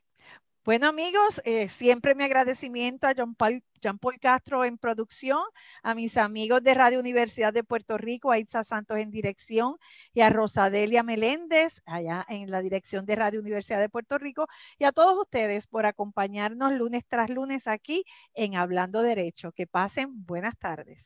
[0.64, 5.40] Bueno amigos, eh, siempre mi agradecimiento a Paul, Jean Paul, Castro en producción,
[5.82, 9.76] a mis amigos de Radio Universidad de Puerto Rico, a Itza Santos en dirección
[10.14, 14.46] y a Rosadelia Meléndez allá en la dirección de Radio Universidad de Puerto Rico
[14.78, 19.50] y a todos ustedes por acompañarnos lunes tras lunes aquí en Hablando Derecho.
[19.50, 21.04] Que pasen buenas tardes.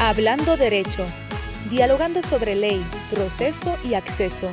[0.00, 1.04] Hablando Derecho,
[1.70, 4.52] dialogando sobre ley, proceso y acceso